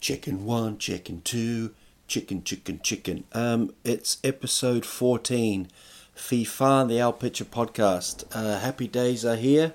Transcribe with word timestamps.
Chicken 0.00 0.46
one, 0.46 0.78
chicken 0.78 1.20
two, 1.22 1.74
chicken, 2.08 2.42
chicken, 2.42 2.80
chicken. 2.82 3.24
Um, 3.32 3.74
it's 3.84 4.16
episode 4.24 4.86
14, 4.86 5.68
FIFA, 6.16 6.88
the 6.88 6.98
Al 6.98 7.12
Pitcher 7.12 7.44
podcast. 7.44 8.24
Uh, 8.32 8.58
happy 8.60 8.88
days 8.88 9.26
are 9.26 9.36
here. 9.36 9.74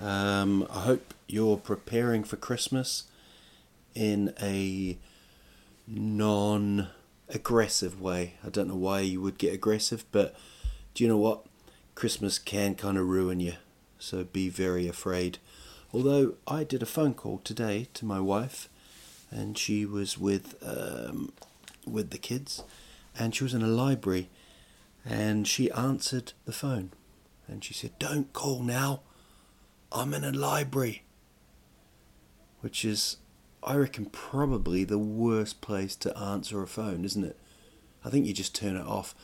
Um, 0.00 0.66
I 0.70 0.80
hope 0.80 1.12
you're 1.26 1.58
preparing 1.58 2.24
for 2.24 2.36
Christmas 2.36 3.04
in 3.94 4.32
a 4.40 4.96
non 5.86 6.88
aggressive 7.28 8.00
way. 8.00 8.36
I 8.42 8.48
don't 8.48 8.68
know 8.68 8.74
why 8.74 9.00
you 9.00 9.20
would 9.20 9.36
get 9.36 9.52
aggressive, 9.52 10.06
but 10.12 10.34
do 10.94 11.04
you 11.04 11.08
know 11.08 11.18
what? 11.18 11.44
Christmas 11.94 12.38
can 12.38 12.74
kind 12.74 12.96
of 12.96 13.06
ruin 13.06 13.38
you, 13.38 13.54
so 13.98 14.24
be 14.24 14.48
very 14.48 14.88
afraid. 14.88 15.36
Although 15.92 16.36
I 16.48 16.64
did 16.64 16.82
a 16.82 16.86
phone 16.86 17.12
call 17.12 17.38
today 17.44 17.88
to 17.92 18.06
my 18.06 18.18
wife, 18.18 18.70
and 19.32 19.56
she 19.56 19.86
was 19.86 20.18
with 20.18 20.56
um, 20.62 21.32
with 21.86 22.10
the 22.10 22.18
kids, 22.18 22.62
and 23.18 23.34
she 23.34 23.42
was 23.42 23.54
in 23.54 23.62
a 23.62 23.68
library, 23.68 24.28
and 25.04 25.48
she 25.48 25.70
answered 25.72 26.32
the 26.44 26.52
phone, 26.52 26.90
and 27.48 27.64
she 27.64 27.74
said, 27.74 27.98
"Don't 27.98 28.32
call 28.32 28.62
now, 28.62 29.00
I'm 29.90 30.14
in 30.14 30.24
a 30.24 30.32
library," 30.32 31.04
which 32.60 32.84
is, 32.84 33.16
I 33.62 33.76
reckon, 33.76 34.06
probably 34.06 34.84
the 34.84 34.98
worst 34.98 35.60
place 35.60 35.96
to 35.96 36.16
answer 36.16 36.62
a 36.62 36.66
phone, 36.66 37.04
isn't 37.04 37.24
it? 37.24 37.38
I 38.04 38.10
think 38.10 38.26
you 38.26 38.32
just 38.32 38.54
turn 38.54 38.76
it 38.76 38.86
off. 38.86 39.14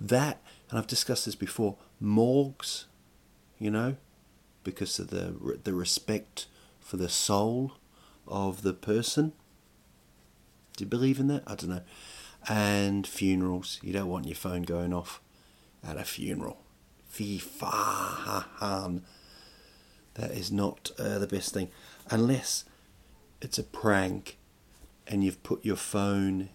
That, 0.00 0.42
and 0.68 0.78
I've 0.78 0.86
discussed 0.86 1.24
this 1.24 1.36
before, 1.36 1.76
morgues, 2.00 2.86
you 3.58 3.70
know, 3.70 3.96
because 4.62 4.98
of 4.98 5.08
the 5.08 5.58
the 5.62 5.74
respect 5.74 6.46
for 6.80 6.96
the 6.96 7.08
soul 7.08 7.72
of 8.26 8.62
the 8.62 8.74
person. 8.74 9.32
Do 10.76 10.84
you 10.84 10.88
believe 10.88 11.20
in 11.20 11.28
that? 11.28 11.42
I 11.46 11.54
don't 11.54 11.70
know. 11.70 11.82
And 12.48 13.06
funerals, 13.06 13.78
you 13.82 13.92
don't 13.92 14.08
want 14.08 14.26
your 14.26 14.36
phone 14.36 14.62
going 14.62 14.92
off 14.92 15.20
at 15.86 15.96
a 15.96 16.04
funeral. 16.04 16.58
FIFA. 17.12 19.00
That 20.14 20.30
is 20.30 20.52
not 20.52 20.90
uh, 20.98 21.18
the 21.18 21.26
best 21.26 21.52
thing, 21.52 21.70
unless 22.08 22.64
it's 23.40 23.58
a 23.58 23.64
prank, 23.64 24.36
and 25.08 25.24
you've 25.24 25.42
put 25.42 25.64
your 25.64 25.76
phone 25.76 26.50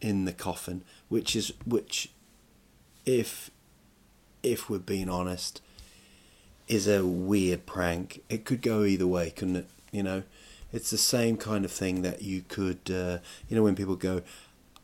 in 0.00 0.24
the 0.24 0.32
coffin, 0.32 0.84
which 1.08 1.34
is 1.34 1.52
which, 1.66 2.10
if 3.04 3.50
if 4.42 4.70
we're 4.70 4.78
being 4.78 5.08
honest, 5.08 5.60
is 6.68 6.86
a 6.86 7.04
weird 7.04 7.66
prank. 7.66 8.22
It 8.28 8.44
could 8.44 8.62
go 8.62 8.84
either 8.84 9.06
way, 9.06 9.30
couldn't 9.30 9.56
it? 9.56 9.68
You 9.90 10.04
know, 10.04 10.22
it's 10.72 10.90
the 10.90 10.98
same 10.98 11.36
kind 11.36 11.64
of 11.64 11.70
thing 11.70 12.02
that 12.02 12.22
you 12.22 12.42
could, 12.42 12.90
uh, 12.90 13.18
you 13.48 13.56
know, 13.56 13.62
when 13.62 13.74
people 13.74 13.96
go, 13.96 14.22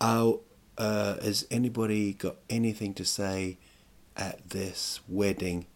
"Oh, 0.01 0.41
uh, 0.79 1.17
has 1.21 1.47
anybody 1.51 2.13
got 2.13 2.37
anything 2.51 2.95
to 2.95 3.05
say 3.05 3.59
at 4.17 4.51
this 4.51 5.01
wedding?" 5.09 5.67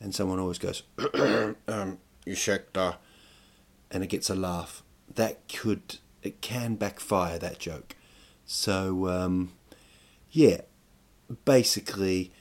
And 0.00 0.14
someone 0.14 0.38
always 0.38 0.58
goes, 0.58 0.82
um, 0.98 1.98
"Ursäkta," 2.26 2.96
and 3.90 4.04
it 4.04 4.08
gets 4.08 4.28
a 4.28 4.34
laugh. 4.34 4.82
That 5.14 5.48
could, 5.48 5.98
it 6.22 6.40
can 6.40 6.74
backfire 6.74 7.38
that 7.38 7.58
joke. 7.58 7.96
So, 8.46 9.08
um, 9.08 9.52
yeah, 10.30 10.62
basically 11.44 12.32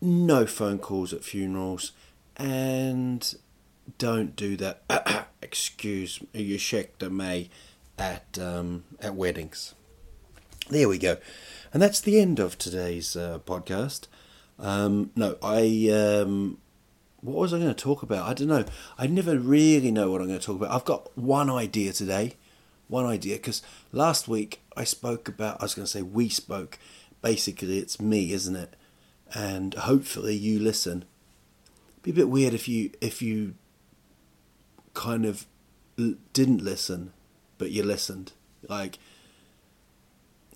no 0.00 0.46
phone 0.46 0.78
calls 0.78 1.12
at 1.12 1.24
funerals 1.24 1.92
and 2.36 3.34
don't 3.98 4.36
do 4.36 4.56
that 4.56 5.28
excuse 5.42 6.20
you 6.32 6.58
the 6.98 7.10
may 7.10 7.48
at 7.98 8.38
um, 8.38 8.84
at 9.00 9.14
weddings. 9.14 9.74
There 10.68 10.88
we 10.88 10.98
go. 10.98 11.16
And 11.72 11.82
that's 11.82 12.00
the 12.00 12.20
end 12.20 12.38
of 12.38 12.58
today's 12.58 13.16
uh, 13.16 13.40
podcast. 13.44 14.06
Um, 14.58 15.10
no 15.16 15.36
i 15.42 15.88
um, 15.90 16.58
what 17.22 17.36
was 17.36 17.54
i 17.54 17.58
going 17.58 17.74
to 17.74 17.74
talk 17.74 18.02
about? 18.02 18.28
I 18.28 18.34
don't 18.34 18.48
know. 18.48 18.64
I 18.98 19.06
never 19.06 19.38
really 19.38 19.90
know 19.90 20.10
what 20.10 20.20
i'm 20.20 20.28
going 20.28 20.38
to 20.38 20.44
talk 20.44 20.56
about. 20.56 20.74
I've 20.74 20.84
got 20.84 21.16
one 21.16 21.50
idea 21.50 21.92
today. 21.92 22.34
One 22.88 23.06
idea 23.06 23.36
because 23.36 23.62
last 23.92 24.26
week 24.26 24.62
i 24.76 24.82
spoke 24.82 25.28
about 25.28 25.60
i 25.60 25.64
was 25.64 25.74
going 25.74 25.86
to 25.86 25.90
say 25.90 26.02
we 26.02 26.28
spoke. 26.28 26.78
Basically 27.22 27.78
it's 27.78 28.00
me 28.00 28.32
isn't 28.32 28.56
it? 28.56 28.74
And 29.34 29.74
hopefully 29.74 30.34
you 30.34 30.58
listen. 30.58 31.04
It'd 31.94 32.02
be 32.02 32.10
a 32.10 32.14
bit 32.24 32.28
weird 32.28 32.54
if 32.54 32.68
you 32.68 32.90
if 33.00 33.22
you 33.22 33.54
kind 34.94 35.24
of 35.24 35.46
l- 35.98 36.14
didn't 36.32 36.62
listen, 36.62 37.12
but 37.58 37.70
you 37.70 37.82
listened. 37.82 38.32
Like, 38.68 38.98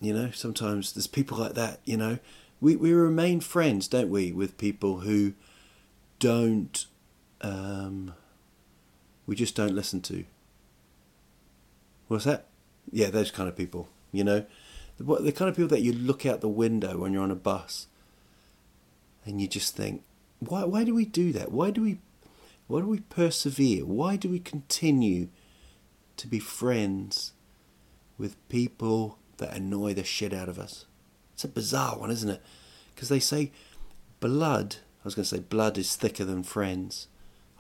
you 0.01 0.13
know, 0.13 0.31
sometimes 0.31 0.93
there's 0.93 1.07
people 1.07 1.39
like 1.39 1.55
that. 1.55 1.81
You 1.85 1.97
know, 1.97 2.19
we 2.61 2.77
we 2.77 2.93
remain 2.93 3.41
friends, 3.41 3.89
don't 3.89 4.11
we, 4.11 4.33
with 4.33 4.59
people 4.59 5.01
who 5.01 5.35
don't 6.19 6.87
um, 7.41 8.15
we 9.27 9.37
just 9.37 9.55
don't 9.55 9.75
listen 9.75 10.01
to. 10.03 10.25
What's 12.09 12.25
that? 12.25 12.47
Yeah, 12.91 13.11
those 13.11 13.31
kind 13.31 13.49
of 13.49 13.57
people. 13.57 13.89
You 14.13 14.25
know, 14.25 14.45
the, 14.99 15.05
the 15.17 15.33
kind 15.33 15.49
of 15.49 15.57
people 15.57 15.69
that 15.69 15.83
you 15.83 15.93
look 15.93 16.25
out 16.25 16.41
the 16.41 16.49
window 16.49 16.99
when 16.99 17.13
you're 17.13 17.23
on 17.23 17.31
a 17.31 17.37
bus 17.37 17.87
and 19.25 19.41
you 19.41 19.49
just 19.49 19.77
think, 19.77 20.03
why 20.41 20.65
why 20.65 20.85
do 20.85 20.95
we 20.95 21.05
do 21.05 21.33
that? 21.33 21.53
Why 21.53 21.71
do 21.71 21.83
we 21.83 21.99
why 22.67 22.81
do 22.81 22.87
we 22.87 23.01
persevere? 23.01 23.85
Why 23.85 24.17
do 24.17 24.29
we 24.29 24.39
continue 24.39 25.29
to 26.17 26.27
be 26.27 26.39
friends 26.39 27.33
with 28.17 28.49
people 28.49 29.19
that 29.39 29.55
annoy 29.55 29.95
the 29.95 30.05
shit 30.05 30.33
out 30.33 30.49
of 30.49 30.59
us? 30.59 30.87
It's 31.35 31.45
a 31.45 31.49
bizarre 31.49 31.99
one, 31.99 32.11
isn't 32.11 32.31
it? 32.31 32.43
Because 32.95 33.09
they 33.09 33.21
say 33.21 33.51
blood, 34.21 34.77
I 35.01 35.05
was 35.05 35.15
going 35.15 35.25
to 35.25 35.37
say 35.37 35.41
blood 35.41 35.77
is 35.77 35.97
thicker 35.97 36.25
than 36.25 36.43
friends. 36.43 37.09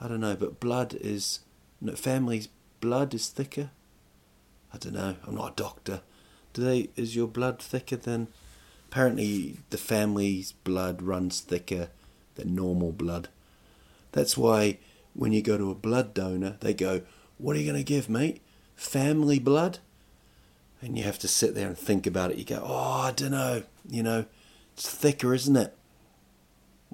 I 0.00 0.08
don't 0.08 0.20
know, 0.20 0.36
but 0.36 0.60
blood 0.60 0.96
is, 1.00 1.40
no, 1.80 1.94
family's 1.94 2.48
blood 2.80 3.14
is 3.14 3.28
thicker. 3.28 3.70
I 4.72 4.78
don't 4.78 4.94
know, 4.94 5.16
I'm 5.26 5.34
not 5.34 5.52
a 5.52 5.62
doctor. 5.62 6.00
Do 6.52 6.62
they, 6.62 6.88
is 6.96 7.16
your 7.16 7.26
blood 7.26 7.60
thicker 7.60 7.96
than 7.96 8.28
Apparently, 8.94 9.56
the 9.70 9.76
family's 9.76 10.52
blood 10.52 11.02
runs 11.02 11.40
thicker 11.40 11.88
than 12.36 12.54
normal 12.54 12.92
blood. 12.92 13.28
That's 14.12 14.38
why 14.38 14.78
when 15.14 15.32
you 15.32 15.42
go 15.42 15.56
to 15.56 15.70
a 15.70 15.74
blood 15.74 16.14
donor, 16.14 16.56
they 16.60 16.74
go, 16.74 17.02
What 17.38 17.56
are 17.56 17.58
you 17.58 17.70
going 17.70 17.82
to 17.82 17.84
give, 17.84 18.08
mate? 18.08 18.42
Family 18.76 19.38
blood? 19.38 19.78
And 20.80 20.98
you 20.98 21.04
have 21.04 21.18
to 21.20 21.28
sit 21.28 21.54
there 21.54 21.66
and 21.66 21.78
think 21.78 22.06
about 22.06 22.30
it. 22.30 22.36
You 22.36 22.44
go, 22.44 22.62
Oh, 22.64 23.02
I 23.02 23.12
don't 23.12 23.30
know. 23.30 23.62
You 23.88 24.02
know, 24.02 24.26
it's 24.74 24.88
thicker, 24.88 25.34
isn't 25.34 25.56
it? 25.56 25.76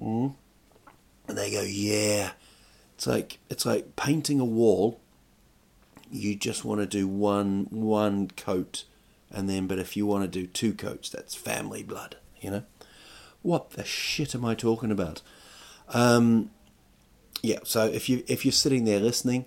Mm? 0.01 0.35
And 1.29 1.39
they 1.39 1.51
go, 1.51 1.63
Yeah. 1.63 2.33
It's 2.95 3.07
like 3.07 3.39
it's 3.49 3.65
like 3.65 3.97
painting 3.97 4.41
a 4.41 4.45
wall. 4.45 5.01
You 6.11 6.37
just 6.37 6.65
want 6.65 6.81
to 6.81 6.87
do 6.87 7.09
one 7.09 7.67
one 7.71 8.29
coat 8.29 8.85
and 9.31 9.49
then 9.49 9.67
but 9.67 9.79
if 9.79 9.97
you 9.97 10.07
want 10.07 10.25
to 10.25 10.29
do 10.29 10.47
two 10.47 10.75
coats 10.75 11.09
that's 11.09 11.35
family 11.35 11.83
blood 11.83 12.17
you 12.41 12.51
know 12.51 12.63
what 13.43 13.71
the 13.71 13.85
shit 13.85 14.35
am 14.35 14.45
i 14.45 14.55
talking 14.55 14.91
about 14.91 15.23
um 15.91 16.51
yeah 17.43 17.59
so 17.65 17.87
if 17.87 18.09
you 18.09 18.23
if 18.27 18.45
you're 18.45 18.53
sitting 18.53 18.85
there 18.85 19.01
listening 19.01 19.45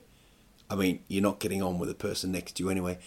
i 0.69 0.75
mean 0.75 0.99
you're 1.07 1.23
not 1.23 1.39
getting 1.39 1.61
on 1.61 1.79
with 1.79 1.89
the 1.89 1.95
person 1.95 2.31
next 2.31 2.53
to 2.53 2.63
you 2.63 2.69
anyway 2.69 2.97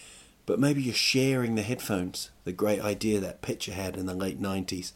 but 0.45 0.59
maybe 0.59 0.81
you're 0.81 0.93
sharing 0.93 1.55
the 1.55 1.61
headphones 1.61 2.31
the 2.45 2.53
great 2.53 2.79
idea 2.81 3.19
that 3.19 3.41
Pitcher 3.41 3.73
had 3.73 3.97
in 3.97 4.05
the 4.05 4.13
late 4.13 4.41
90s 4.41 4.93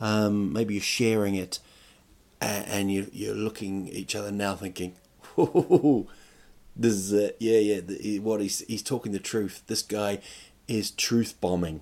um, 0.00 0.52
maybe 0.52 0.74
you're 0.74 0.82
sharing 0.82 1.34
it 1.34 1.58
and, 2.40 2.66
and 2.66 2.92
you, 2.92 3.10
you're 3.12 3.34
looking 3.34 3.88
at 3.88 3.94
each 3.94 4.14
other 4.14 4.30
now 4.30 4.54
thinking 4.54 4.94
this 6.76 6.94
is 6.94 7.12
it 7.12 7.36
yeah 7.40 7.58
yeah 7.58 7.80
the, 7.80 8.18
what 8.20 8.40
he's 8.40 8.60
he's 8.60 8.82
talking 8.82 9.12
the 9.12 9.18
truth 9.18 9.62
this 9.66 9.82
guy 9.82 10.20
is 10.68 10.90
truth 10.90 11.40
bombing, 11.40 11.80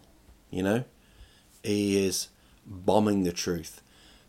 you 0.50 0.62
know? 0.62 0.84
He 1.62 2.06
is 2.06 2.28
bombing 2.64 3.25
the 3.25 3.32
truth. 3.32 3.82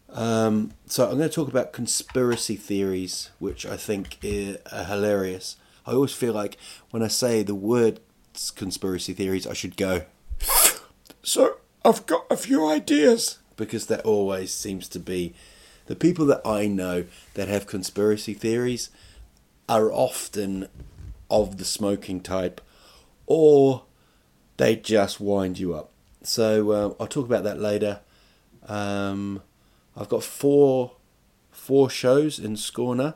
Um, 0.09 0.71
so 0.85 1.05
I'm 1.05 1.17
going 1.17 1.29
to 1.29 1.35
talk 1.35 1.47
about 1.47 1.73
conspiracy 1.73 2.55
theories, 2.55 3.29
which 3.39 3.65
I 3.65 3.77
think 3.77 4.17
are 4.23 4.83
hilarious. 4.85 5.57
I 5.85 5.91
always 5.91 6.13
feel 6.13 6.33
like 6.33 6.57
when 6.91 7.03
I 7.03 7.07
say 7.07 7.43
the 7.43 7.55
word 7.55 7.99
conspiracy 8.55 9.13
theories, 9.13 9.47
I 9.47 9.53
should 9.53 9.77
go. 9.77 10.03
So 11.23 11.57
I've 11.83 12.05
got 12.05 12.25
a 12.31 12.37
few 12.37 12.65
ideas 12.65 13.39
because 13.57 13.87
that 13.87 14.05
always 14.05 14.53
seems 14.53 14.87
to 14.87 14.97
be 14.97 15.33
the 15.87 15.95
people 15.95 16.25
that 16.27 16.39
I 16.45 16.67
know 16.67 17.03
that 17.33 17.49
have 17.49 17.67
conspiracy 17.67 18.33
theories 18.33 18.89
are 19.67 19.91
often 19.91 20.69
of 21.29 21.57
the 21.57 21.65
smoking 21.65 22.21
type, 22.21 22.61
or 23.25 23.83
they 24.55 24.77
just 24.77 25.19
wind 25.19 25.59
you 25.59 25.73
up. 25.73 25.91
So 26.23 26.71
uh, 26.71 26.93
I'll 26.97 27.07
talk 27.07 27.25
about 27.25 27.43
that 27.43 27.59
later. 27.59 27.99
Um, 28.67 29.41
I've 29.97 30.09
got 30.09 30.23
four 30.23 30.93
four 31.49 31.89
shows 31.89 32.37
in 32.37 32.53
Skåne, 32.53 33.15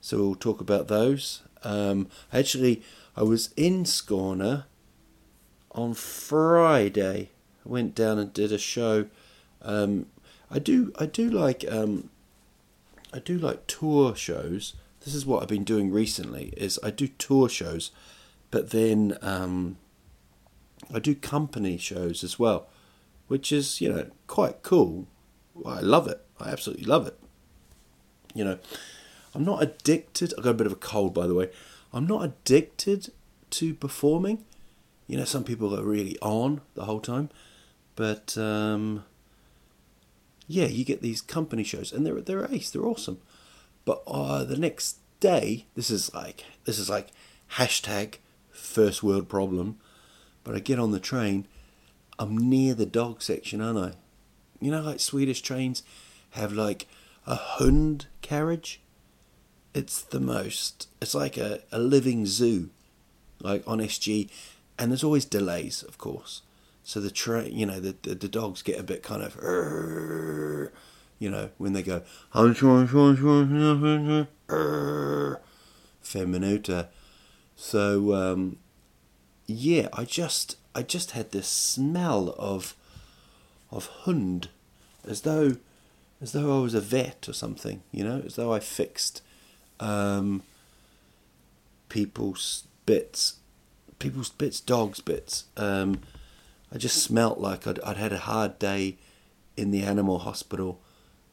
so 0.00 0.16
we'll 0.16 0.34
talk 0.34 0.60
about 0.60 0.88
those. 0.88 1.42
Um, 1.62 2.08
actually, 2.32 2.82
I 3.16 3.22
was 3.22 3.50
in 3.56 3.84
Skåne 3.84 4.64
on 5.70 5.94
Friday. 5.94 7.30
I 7.64 7.68
went 7.68 7.94
down 7.94 8.18
and 8.18 8.32
did 8.32 8.52
a 8.52 8.58
show. 8.58 9.06
Um, 9.62 10.06
I 10.50 10.58
do 10.58 10.92
I 10.98 11.06
do 11.06 11.30
like 11.30 11.64
um, 11.70 12.10
I 13.12 13.20
do 13.20 13.38
like 13.38 13.66
tour 13.68 14.16
shows. 14.16 14.74
This 15.04 15.14
is 15.14 15.24
what 15.24 15.42
I've 15.42 15.48
been 15.48 15.64
doing 15.64 15.90
recently. 15.92 16.52
Is 16.56 16.80
I 16.82 16.90
do 16.90 17.06
tour 17.06 17.48
shows, 17.48 17.92
but 18.50 18.70
then 18.70 19.16
um, 19.22 19.76
I 20.92 20.98
do 20.98 21.14
company 21.14 21.78
shows 21.78 22.24
as 22.24 22.38
well, 22.38 22.68
which 23.28 23.52
is 23.52 23.80
you 23.80 23.92
know 23.92 24.06
quite 24.26 24.62
cool. 24.62 25.06
I 25.66 25.80
love 25.80 26.08
it. 26.08 26.24
I 26.40 26.50
absolutely 26.50 26.84
love 26.84 27.06
it. 27.06 27.18
You 28.34 28.44
know, 28.44 28.58
I'm 29.34 29.44
not 29.44 29.62
addicted. 29.62 30.32
I 30.36 30.42
got 30.42 30.50
a 30.50 30.54
bit 30.54 30.66
of 30.66 30.72
a 30.72 30.76
cold, 30.76 31.14
by 31.14 31.26
the 31.26 31.34
way. 31.34 31.50
I'm 31.92 32.06
not 32.06 32.24
addicted 32.24 33.12
to 33.50 33.74
performing. 33.74 34.44
You 35.06 35.18
know, 35.18 35.24
some 35.24 35.44
people 35.44 35.78
are 35.78 35.84
really 35.84 36.18
on 36.22 36.62
the 36.74 36.84
whole 36.84 37.00
time, 37.00 37.28
but 37.96 38.36
um, 38.38 39.04
yeah, 40.46 40.66
you 40.66 40.84
get 40.84 41.02
these 41.02 41.20
company 41.20 41.64
shows, 41.64 41.92
and 41.92 42.06
they're 42.06 42.20
they're 42.20 42.50
ace. 42.50 42.70
They're 42.70 42.86
awesome. 42.86 43.18
But 43.84 44.02
uh, 44.06 44.44
the 44.44 44.56
next 44.56 44.98
day, 45.20 45.66
this 45.74 45.90
is 45.90 46.14
like 46.14 46.44
this 46.64 46.78
is 46.78 46.88
like 46.88 47.08
hashtag 47.56 48.14
first 48.50 49.02
world 49.02 49.28
problem. 49.28 49.78
But 50.44 50.54
I 50.54 50.58
get 50.60 50.78
on 50.78 50.90
the 50.90 51.00
train, 51.00 51.46
I'm 52.18 52.36
near 52.36 52.74
the 52.74 52.86
dog 52.86 53.22
section, 53.22 53.60
aren't 53.60 53.78
I? 53.78 53.92
You 54.62 54.70
know, 54.70 54.80
like 54.80 55.00
Swedish 55.00 55.42
trains 55.42 55.82
have 56.30 56.52
like 56.52 56.86
a 57.26 57.34
hund 57.34 58.06
carriage. 58.20 58.80
It's 59.74 60.02
the 60.02 60.20
most. 60.20 60.88
It's 61.00 61.14
like 61.14 61.36
a, 61.36 61.60
a 61.70 61.78
living 61.78 62.26
zoo, 62.26 62.70
like 63.40 63.62
on 63.66 63.78
SJ, 63.78 64.30
and 64.78 64.90
there's 64.90 65.04
always 65.04 65.24
delays, 65.24 65.82
of 65.82 65.98
course. 65.98 66.42
So 66.84 67.00
the 67.00 67.10
train, 67.10 67.56
you 67.56 67.64
know, 67.66 67.80
the, 67.80 67.94
the, 68.02 68.14
the 68.14 68.28
dogs 68.28 68.62
get 68.62 68.78
a 68.78 68.82
bit 68.82 69.02
kind 69.02 69.22
of, 69.22 69.36
you 71.18 71.30
know, 71.30 71.50
when 71.58 71.72
they 71.72 71.82
go 71.82 72.02
feminuta. 76.02 76.88
So 77.56 78.14
um, 78.14 78.56
yeah, 79.46 79.88
I 79.92 80.04
just 80.04 80.56
I 80.74 80.82
just 80.82 81.12
had 81.12 81.30
this 81.30 81.48
smell 81.48 82.34
of 82.38 82.74
of 83.72 83.86
hund, 83.86 84.48
as 85.04 85.22
though 85.22 85.56
as 86.20 86.30
though 86.30 86.56
I 86.56 86.62
was 86.62 86.74
a 86.74 86.80
vet 86.80 87.28
or 87.28 87.32
something, 87.32 87.82
you 87.90 88.04
know, 88.04 88.22
as 88.24 88.36
though 88.36 88.52
I 88.52 88.60
fixed 88.60 89.22
um, 89.80 90.44
people's 91.88 92.68
bits, 92.86 93.38
people's 93.98 94.30
bits, 94.30 94.60
dogs' 94.60 95.00
bits. 95.00 95.46
Um, 95.56 95.98
I 96.72 96.78
just 96.78 97.02
smelt 97.02 97.38
like 97.38 97.66
I'd, 97.66 97.80
I'd 97.80 97.96
had 97.96 98.12
a 98.12 98.18
hard 98.18 98.60
day 98.60 98.98
in 99.56 99.72
the 99.72 99.82
animal 99.82 100.20
hospital 100.20 100.80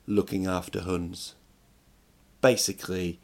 looking 0.07 0.47
after 0.47 0.81
huns. 0.81 1.35
Basically, 2.41 3.19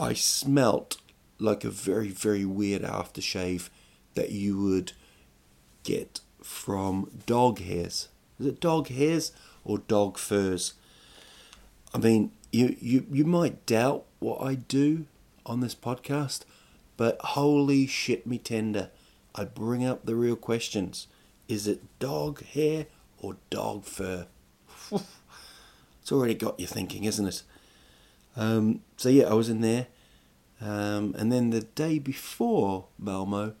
I 0.00 0.14
smelt 0.14 0.96
like 1.38 1.62
a 1.62 1.70
very, 1.70 2.08
very 2.08 2.44
weird 2.44 2.82
aftershave 2.82 3.68
that 4.14 4.32
you 4.32 4.60
would 4.60 4.92
get 5.84 6.20
from 6.48 7.10
dog 7.26 7.60
hairs. 7.60 8.08
Is 8.40 8.46
it 8.46 8.58
dog 8.58 8.88
hairs 8.88 9.32
or 9.64 9.78
dog 9.78 10.16
furs? 10.16 10.72
I 11.92 11.98
mean, 11.98 12.32
you, 12.50 12.74
you, 12.80 13.06
you 13.12 13.26
might 13.26 13.66
doubt 13.66 14.06
what 14.18 14.40
I 14.40 14.54
do 14.54 15.04
on 15.44 15.60
this 15.60 15.74
podcast, 15.74 16.44
but 16.96 17.20
holy 17.20 17.86
shit 17.86 18.26
me 18.26 18.38
tender. 18.38 18.88
I 19.34 19.44
bring 19.44 19.84
up 19.84 20.06
the 20.06 20.16
real 20.16 20.36
questions. 20.36 21.06
Is 21.48 21.68
it 21.68 21.82
dog 21.98 22.42
hair 22.42 22.86
or 23.18 23.36
dog 23.50 23.84
fur? 23.84 24.26
it's 24.90 26.10
already 26.10 26.34
got 26.34 26.58
you 26.58 26.66
thinking, 26.66 27.04
isn't 27.04 27.26
it? 27.26 27.42
Um, 28.36 28.80
so 28.96 29.10
yeah, 29.10 29.24
I 29.24 29.34
was 29.34 29.50
in 29.50 29.60
there, 29.60 29.86
um, 30.62 31.14
and 31.18 31.30
then 31.30 31.50
the 31.50 31.60
day 31.60 31.98
before 31.98 32.86
Malmo, 32.98 33.54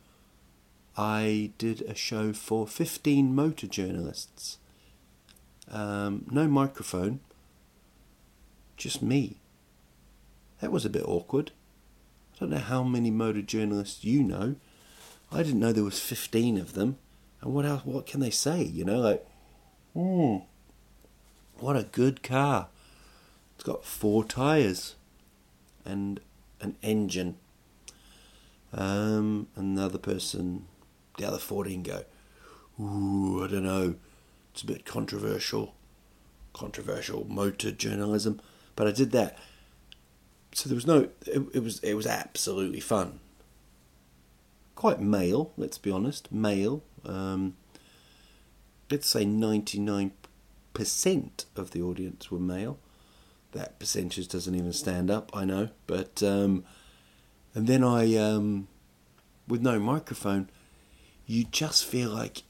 I 0.98 1.52
did 1.58 1.82
a 1.82 1.94
show 1.94 2.32
for 2.32 2.66
fifteen 2.66 3.34
motor 3.34 3.68
journalists. 3.68 4.58
Um, 5.70 6.26
no 6.30 6.48
microphone, 6.48 7.20
just 8.76 9.00
me. 9.00 9.36
That 10.60 10.72
was 10.72 10.84
a 10.84 10.90
bit 10.90 11.04
awkward. 11.06 11.52
I 12.34 12.40
don't 12.40 12.50
know 12.50 12.58
how 12.58 12.82
many 12.82 13.10
motor 13.10 13.42
journalists 13.42 14.04
you 14.04 14.24
know. 14.24 14.56
I 15.30 15.42
didn't 15.42 15.60
know 15.60 15.72
there 15.72 15.84
was 15.84 16.00
15 16.00 16.58
of 16.58 16.72
them. 16.72 16.96
And 17.40 17.52
what 17.52 17.64
else, 17.64 17.84
what 17.84 18.06
can 18.06 18.20
they 18.20 18.30
say? 18.30 18.62
You 18.62 18.84
know, 18.84 18.98
like, 18.98 19.26
hmm, 19.92 20.38
what 21.58 21.76
a 21.76 21.84
good 21.84 22.22
car. 22.22 22.68
It's 23.54 23.64
got 23.64 23.84
four 23.84 24.24
tyres 24.24 24.94
and 25.84 26.20
an 26.60 26.76
engine. 26.82 27.36
Um, 28.72 29.48
another 29.56 29.98
person, 29.98 30.66
the 31.18 31.28
other 31.28 31.38
14 31.38 31.82
go, 31.82 32.04
ooh, 32.80 33.44
I 33.44 33.48
don't 33.48 33.64
know. 33.64 33.96
It's 34.52 34.62
a 34.62 34.66
bit 34.66 34.84
controversial. 34.84 35.74
Controversial 36.52 37.26
motor 37.28 37.70
journalism. 37.70 38.40
But 38.74 38.86
I 38.86 38.92
did 38.92 39.12
that. 39.12 39.38
So 40.52 40.68
there 40.68 40.74
was 40.74 40.86
no, 40.86 41.08
it, 41.26 41.42
it 41.54 41.62
was, 41.62 41.78
it 41.80 41.94
was 41.94 42.06
absolutely 42.06 42.80
fun 42.80 43.20
quite 44.78 45.00
male, 45.00 45.52
let's 45.56 45.76
be 45.76 45.90
honest, 45.90 46.30
male. 46.30 46.84
Um, 47.04 47.56
let's 48.88 49.08
say 49.08 49.24
99% 49.24 50.12
of 51.56 51.72
the 51.72 51.82
audience 51.82 52.30
were 52.30 52.38
male. 52.38 52.78
That 53.50 53.80
percentage 53.80 54.28
doesn't 54.28 54.54
even 54.54 54.72
stand 54.72 55.10
up, 55.10 55.32
I 55.34 55.44
know. 55.44 55.70
But, 55.88 56.22
um, 56.22 56.62
and 57.56 57.66
then 57.66 57.82
I, 57.82 58.14
um, 58.14 58.68
with 59.48 59.62
no 59.62 59.80
microphone, 59.80 60.48
you 61.28 61.44
just 61.44 61.84
feel 61.84 62.10
like 62.10 62.42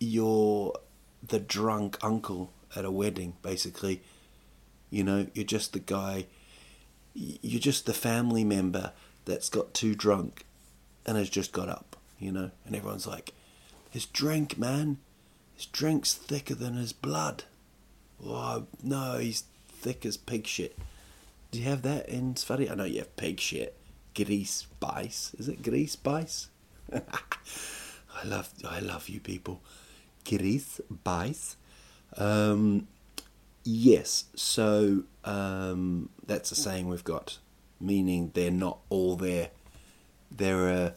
you're 0.00 0.74
the 1.26 1.38
drunk 1.38 1.96
uncle 2.02 2.52
at 2.74 2.84
a 2.84 2.90
wedding, 2.90 3.34
basically. 3.42 4.02
You 4.90 5.04
know, 5.04 5.28
you're 5.34 5.46
just 5.46 5.72
the 5.72 5.78
guy, 5.78 6.26
you're 7.14 7.60
just 7.60 7.86
the 7.86 7.94
family 7.94 8.44
member 8.44 8.92
that's 9.24 9.48
got 9.48 9.72
too 9.72 9.94
drunk 9.94 10.44
and 11.06 11.16
has 11.16 11.30
just 11.30 11.52
got 11.52 11.68
up, 11.68 11.96
you 12.18 12.32
know, 12.32 12.50
and 12.66 12.74
everyone's 12.74 13.06
like, 13.06 13.32
his 13.90 14.04
drink, 14.04 14.58
man, 14.58 14.98
his 15.54 15.66
drink's 15.66 16.12
thicker 16.12 16.56
than 16.56 16.74
his 16.74 16.92
blood. 16.92 17.44
Oh, 18.24 18.66
no, 18.82 19.18
he's 19.18 19.44
thick 19.68 20.04
as 20.04 20.16
pig 20.16 20.48
shit. 20.48 20.76
Do 21.52 21.60
you 21.60 21.66
have 21.66 21.82
that 21.82 22.08
in 22.08 22.34
Sverige? 22.34 22.68
I 22.68 22.74
know 22.74 22.84
you 22.84 22.98
have 22.98 23.16
pig 23.16 23.38
shit. 23.38 23.76
Grease 24.16 24.50
spice. 24.50 25.36
Is 25.38 25.48
it 25.48 25.62
grease 25.62 25.92
spice? 25.92 26.48
I 28.14 28.26
love 28.26 28.50
I 28.68 28.80
love 28.80 29.08
you 29.08 29.20
people. 29.20 29.60
Grease 30.28 30.80
spice. 30.92 31.56
Um, 32.16 32.88
yes, 33.64 34.24
so 34.34 35.02
um, 35.24 36.10
that's 36.26 36.52
a 36.52 36.54
saying 36.54 36.88
we've 36.88 37.04
got, 37.04 37.38
meaning 37.80 38.30
they're 38.34 38.50
not 38.50 38.78
all 38.88 39.16
there 39.16 39.50
they're 40.36 40.68
a 40.68 40.94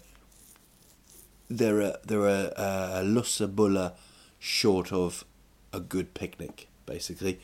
they're 1.50 1.82
a 1.82 1.98
they're 2.06 2.28
a, 2.28 2.54
a 2.58 3.02
lussa 3.04 3.94
short 4.40 4.92
of 4.92 5.26
a 5.74 5.80
good 5.80 6.14
picnic, 6.14 6.68
basically. 6.86 7.40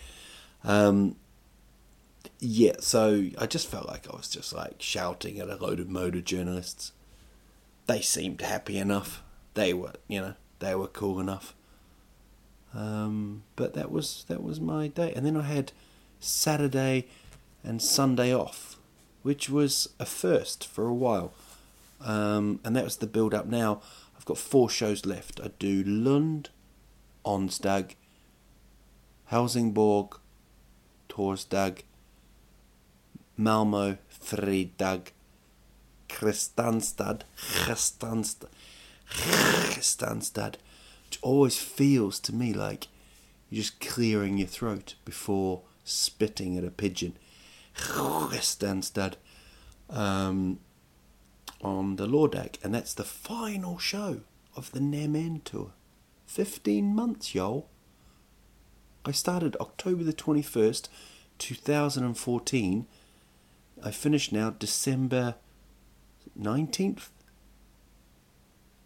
Um, 0.64 1.16
yeah, 2.40 2.74
so 2.80 3.26
I 3.38 3.46
just 3.48 3.68
felt 3.68 3.88
like 3.88 4.10
I 4.12 4.16
was 4.16 4.28
just 4.28 4.54
like 4.54 4.82
shouting 4.82 5.40
at 5.40 5.50
a 5.50 5.56
load 5.56 5.80
of 5.80 5.90
motor 5.90 6.22
journalists. 6.22 6.92
They 7.88 8.02
seemed 8.02 8.42
happy 8.42 8.78
enough. 8.78 9.23
They 9.54 9.74
were, 9.74 9.94
you 10.08 10.22
know, 10.22 10.34
they 10.60 10.76
were 10.76 10.88
cool 10.88 11.20
enough. 11.20 11.54
Um, 12.74 13.44
but 13.56 13.74
that 13.76 13.92
was 13.92 14.26
that 14.28 14.42
was 14.44 14.60
my 14.60 14.88
day, 14.88 15.14
and 15.16 15.26
then 15.26 15.38
I 15.38 15.44
had 15.44 15.72
Saturday 16.20 17.06
and 17.64 17.82
Sunday 17.82 18.34
off, 18.34 18.78
which 19.22 19.48
was 19.50 19.90
a 20.00 20.06
first 20.06 20.66
for 20.68 20.88
a 20.88 20.94
while, 20.94 21.34
um, 22.02 22.60
and 22.64 22.76
that 22.76 22.84
was 22.84 22.98
the 22.98 23.06
build 23.06 23.34
up. 23.34 23.46
Now 23.46 23.82
I've 24.18 24.26
got 24.26 24.40
four 24.40 24.70
shows 24.70 25.06
left. 25.06 25.40
I 25.44 25.52
do 25.60 25.84
Lund, 25.84 26.50
Onsdag, 27.24 27.94
Helsingborg, 29.26 30.18
Torsdag, 31.10 31.82
Malmo, 33.38 33.98
Fredag, 34.10 35.12
Kristianstad, 36.10 37.22
Kristianstad, 37.38 38.48
Kristianstad, 39.74 40.56
which 41.06 41.20
always 41.22 41.58
feels 41.58 42.20
to 42.22 42.34
me 42.34 42.54
like 42.54 42.88
you're 43.50 43.64
just 43.64 43.80
clearing 43.80 44.38
your 44.38 44.48
throat 44.48 44.96
before 45.06 45.62
spitting 45.84 46.58
at 46.58 46.64
a 46.64 46.72
pigeon. 46.72 47.18
Kristianstad 47.76 49.16
um, 49.90 50.60
on 51.62 51.98
the 51.98 52.08
Lordag, 52.08 52.58
and 52.64 52.74
that's 52.74 52.94
the 52.94 53.04
final 53.04 53.78
show 53.78 54.22
of 54.56 54.72
the 54.72 54.80
Nemen 54.80 55.44
tour. 55.44 55.72
15 56.28 56.96
months, 56.96 57.36
y'all. 57.36 57.68
I 59.06 59.12
started 59.12 59.56
October 59.60 60.04
the 60.04 60.14
21st, 60.14 60.88
2014. 61.38 62.88
I 63.84 63.92
finished 63.92 64.32
now 64.32 64.50
December 64.52 65.36
19th? 66.40 67.10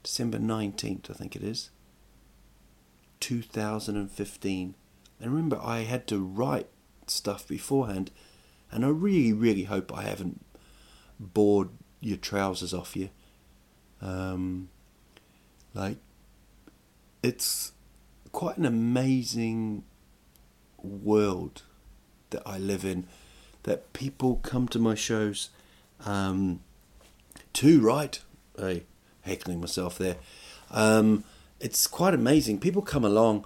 December 0.07 0.37
19th, 0.37 1.11
I 1.11 1.13
think 1.13 1.35
it 1.35 1.43
is. 1.43 1.69
2015. 3.19 4.75
And 5.19 5.31
remember, 5.31 5.59
I 5.61 5.79
had 5.79 6.07
to 6.07 6.23
write 6.23 6.69
stuff 7.07 7.45
beforehand, 7.45 8.11
and 8.71 8.85
I 8.85 8.87
really, 8.87 9.33
really 9.33 9.63
hope 9.63 9.93
I 9.93 10.03
haven't 10.03 10.45
bored 11.19 11.71
your 11.99 12.15
trousers 12.15 12.73
off 12.73 12.95
you. 12.95 13.09
Um, 14.01 14.69
like, 15.73 15.97
it's 17.21 17.73
quite 18.31 18.57
an 18.57 18.65
amazing 18.65 19.83
world 20.81 21.63
that 22.29 22.43
I 22.45 22.57
live 22.57 22.85
in. 22.85 23.07
That 23.63 23.91
people 23.91 24.37
come 24.37 24.69
to 24.69 24.79
my 24.79 24.95
shows 24.95 25.49
um, 26.05 26.61
to 27.51 27.81
write. 27.81 28.21
Hey, 28.57 28.83
heckling 29.27 29.61
myself 29.61 29.97
there. 29.97 30.17
Um, 30.71 31.23
it's 31.59 31.87
quite 31.87 32.13
amazing. 32.13 32.59
People 32.59 32.81
come 32.81 33.05
along. 33.05 33.45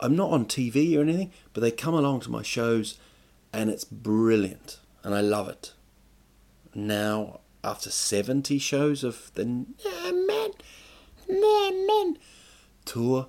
I'm 0.00 0.16
not 0.16 0.30
on 0.30 0.46
TV 0.46 0.96
or 0.96 1.02
anything, 1.02 1.32
but 1.52 1.60
they 1.60 1.70
come 1.70 1.94
along 1.94 2.20
to 2.20 2.30
my 2.30 2.42
shows, 2.42 2.98
and 3.52 3.70
it's 3.70 3.84
brilliant, 3.84 4.78
and 5.02 5.14
I 5.14 5.20
love 5.20 5.48
it. 5.48 5.72
Now, 6.74 7.40
after 7.62 7.90
70 7.90 8.58
shows 8.58 9.04
of 9.04 9.30
the 9.34 9.44
Men, 9.44 10.52
Men 11.28 12.18
tour, 12.84 13.28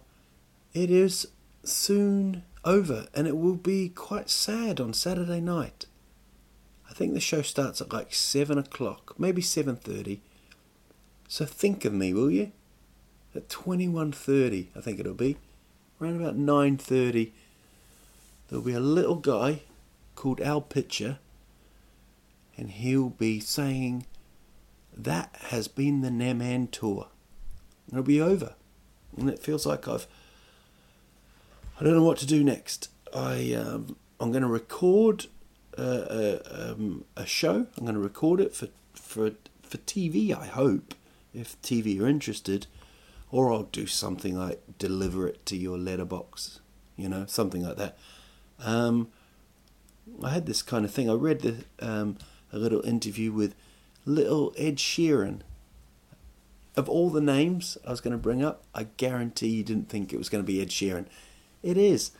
it 0.73 0.89
is 0.89 1.27
soon 1.63 2.43
over, 2.63 3.07
and 3.13 3.27
it 3.27 3.37
will 3.37 3.55
be 3.55 3.89
quite 3.89 4.29
sad 4.29 4.79
on 4.79 4.93
Saturday 4.93 5.41
night. 5.41 5.85
I 6.89 6.93
think 6.93 7.13
the 7.13 7.19
show 7.19 7.41
starts 7.41 7.81
at 7.81 7.93
like 7.93 8.13
seven 8.13 8.57
o'clock, 8.57 9.15
maybe 9.17 9.41
seven 9.41 9.75
thirty. 9.75 10.21
So 11.31 11.45
think 11.45 11.85
of 11.85 11.93
me, 11.93 12.13
will 12.13 12.29
you? 12.29 12.51
At 13.33 13.47
twenty 13.47 13.87
one 13.87 14.11
thirty, 14.11 14.69
I 14.75 14.81
think 14.81 14.99
it'll 14.99 15.13
be. 15.13 15.37
Around 16.01 16.19
about 16.19 16.35
nine 16.35 16.75
thirty, 16.75 17.31
there'll 18.49 18.65
be 18.65 18.73
a 18.73 18.81
little 18.81 19.15
guy 19.15 19.61
called 20.15 20.41
Al 20.41 20.59
Pitcher, 20.59 21.19
and 22.57 22.69
he'll 22.69 23.11
be 23.11 23.39
saying, 23.39 24.05
"That 24.93 25.33
has 25.43 25.69
been 25.69 26.01
the 26.01 26.09
Neman 26.09 26.69
tour." 26.69 27.07
It'll 27.89 28.03
be 28.03 28.19
over, 28.19 28.55
and 29.15 29.29
it 29.29 29.39
feels 29.39 29.65
like 29.65 29.87
I've 29.87 30.07
I 31.79 31.85
don't 31.85 31.95
know 31.95 32.03
what 32.03 32.17
to 32.17 32.27
do 32.27 32.43
next. 32.43 32.89
I 33.15 33.53
um, 33.53 33.95
I'm 34.19 34.33
going 34.33 34.43
to 34.43 34.49
record 34.49 35.27
uh, 35.79 35.81
a, 35.81 36.41
uh, 36.41 36.71
um, 36.73 37.05
a 37.15 37.25
show. 37.25 37.67
I'm 37.77 37.85
going 37.85 37.95
to 37.95 38.01
record 38.01 38.41
it 38.41 38.53
for 38.53 38.67
for 38.93 39.31
for 39.63 39.77
TV. 39.77 40.37
I 40.37 40.47
hope 40.47 40.93
if 41.33 41.61
TV 41.61 41.99
are 42.01 42.07
interested, 42.07 42.67
or 43.31 43.51
I'll 43.51 43.63
do 43.63 43.87
something 43.87 44.37
like 44.37 44.61
deliver 44.77 45.27
it 45.27 45.45
to 45.47 45.57
your 45.57 45.77
letterbox. 45.77 46.59
You 46.97 47.09
know, 47.09 47.25
something 47.27 47.63
like 47.63 47.77
that. 47.77 47.97
Um, 48.59 49.09
I 50.23 50.31
had 50.31 50.45
this 50.45 50.61
kind 50.61 50.85
of 50.85 50.91
thing. 50.91 51.09
I 51.09 51.13
read 51.13 51.41
the, 51.41 51.55
um, 51.79 52.17
a 52.51 52.57
little 52.57 52.85
interview 52.85 53.31
with 53.31 53.55
little 54.05 54.53
Ed 54.57 54.77
Sheeran. 54.77 55.41
Of 56.75 56.87
all 56.87 57.09
the 57.09 57.21
names 57.21 57.77
I 57.85 57.91
was 57.91 58.01
going 58.01 58.13
to 58.13 58.17
bring 58.17 58.43
up, 58.43 58.63
I 58.73 58.87
guarantee 58.97 59.47
you 59.47 59.63
didn't 59.63 59.89
think 59.89 60.13
it 60.13 60.17
was 60.17 60.29
going 60.29 60.43
to 60.43 60.47
be 60.47 60.61
Ed 60.61 60.69
Sheeran. 60.69 61.07
It 61.63 61.77
is. 61.77 62.11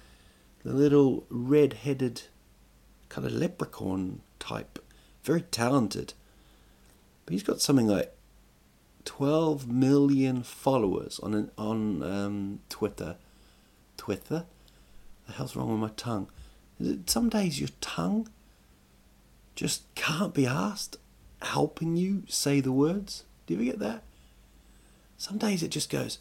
The 0.64 0.74
little 0.74 1.26
red 1.30 1.74
headed 1.74 2.24
kind 3.10 3.26
of 3.26 3.34
leprechaun 3.34 4.22
type. 4.40 4.80
Very 5.24 5.42
talented. 5.42 6.14
But 7.26 7.34
he's 7.34 7.44
got 7.44 7.62
something 7.62 7.88
like 7.88 8.14
12 9.06 9.68
million 9.68 10.44
followers 10.44 11.20
on 11.22 11.34
an, 11.34 11.52
on 11.58 12.04
um, 12.04 12.60
Twitter. 12.70 13.18
Twitter? 13.98 14.46
The 15.28 15.34
hell's 15.34 15.56
wrong 15.56 15.72
with 15.72 15.80
my 15.80 15.96
tongue? 15.96 16.30
Some 17.06 17.30
days 17.30 17.60
your 17.60 17.70
tongue 17.80 18.28
just 19.56 19.84
can't 19.96 20.34
be 20.34 20.48
asked 20.48 20.98
helping 21.42 21.96
you 21.96 22.24
say 22.28 22.60
the 22.60 22.72
words. 22.72 23.24
Do 23.46 23.54
you 23.54 23.60
ever 23.60 23.72
get 23.72 23.80
that? 23.80 24.04
Some 25.18 25.38
days 25.38 25.62
it 25.62 25.70
just 25.70 25.90
goes, 25.90 26.20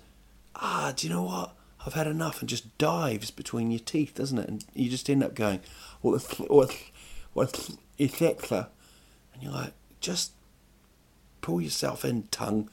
ah, 0.56 0.92
do 0.94 1.06
you 1.06 1.12
know 1.12 1.22
what? 1.22 1.54
I've 1.86 1.94
had 1.94 2.06
enough, 2.06 2.40
and 2.40 2.48
just 2.48 2.76
dives 2.76 3.30
between 3.30 3.70
your 3.70 3.80
teeth, 3.80 4.14
doesn't 4.14 4.38
it? 4.38 4.48
And 4.48 4.64
you 4.74 4.90
just 4.90 5.08
end 5.08 5.24
up 5.24 5.34
going, 5.34 5.60
what, 6.02 6.20
what, 6.50 6.76
what, 7.32 7.70
etc. 7.98 8.68
And 9.32 9.42
you're 9.42 9.52
like, 9.52 9.72
just 10.00 10.32
pull 11.40 11.60
yourself 11.60 12.04
in, 12.04 12.24
tongue. 12.30 12.70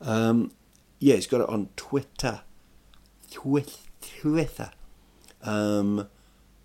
Um, 0.00 0.52
yeah, 0.98 1.14
he's 1.16 1.26
got 1.26 1.40
it 1.40 1.48
on 1.48 1.68
Twitter. 1.76 2.42
Twitter. 3.30 4.70
Um, 5.42 6.08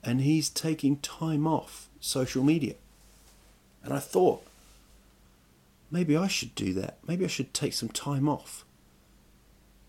and 0.04 0.22
he's 0.22 0.50
taking 0.50 0.98
time 0.98 1.46
off 1.46 1.90
social 2.00 2.44
media. 2.44 2.76
And 3.84 3.94
I 3.94 4.00
thought, 4.00 4.46
maybe 5.92 6.16
I 6.16 6.28
should 6.28 6.56
do 6.56 6.74
that. 6.76 6.98
Maybe 7.08 7.26
I 7.26 7.30
should 7.30 7.54
take 7.54 7.74
some 7.74 7.90
time 7.90 8.28
off 8.28 8.66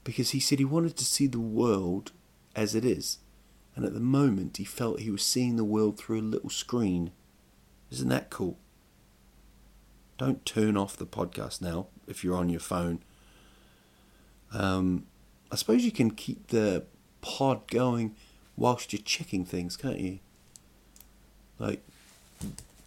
because 0.05 0.31
he 0.31 0.41
said 0.41 0.59
he 0.59 0.65
wanted 0.65 0.97
to 0.97 1.05
see 1.05 1.27
the 1.27 1.41
world 1.41 2.13
as 2.57 2.75
it 2.75 2.85
is, 2.85 3.19
and 3.77 3.85
at 3.85 3.95
the 3.95 4.01
moment 4.01 4.57
he 4.57 4.65
felt 4.65 5.01
he 5.01 5.11
was 5.11 5.23
seeing 5.23 5.57
the 5.57 5.65
world 5.65 5.99
through 5.99 6.21
a 6.21 6.23
little 6.23 6.51
screen. 6.51 7.13
Isn't 7.91 8.09
that 8.09 8.31
cool? 8.31 8.59
Don't 10.21 10.45
turn 10.45 10.77
off 10.77 10.99
the 10.99 11.07
podcast 11.07 11.63
now 11.63 11.87
if 12.07 12.23
you're 12.23 12.37
on 12.37 12.51
your 12.51 12.61
phone. 12.61 12.99
Um, 14.53 15.07
I 15.51 15.57
suppose 15.57 15.83
you 15.83 15.91
can 15.91 16.11
keep 16.11 16.49
the 16.49 16.85
pod 17.23 17.67
going 17.69 18.15
whilst 18.55 18.93
you're 18.93 19.01
checking 19.01 19.47
things, 19.47 19.79
can't 19.79 19.99
you? 19.99 20.19
Like 21.59 21.81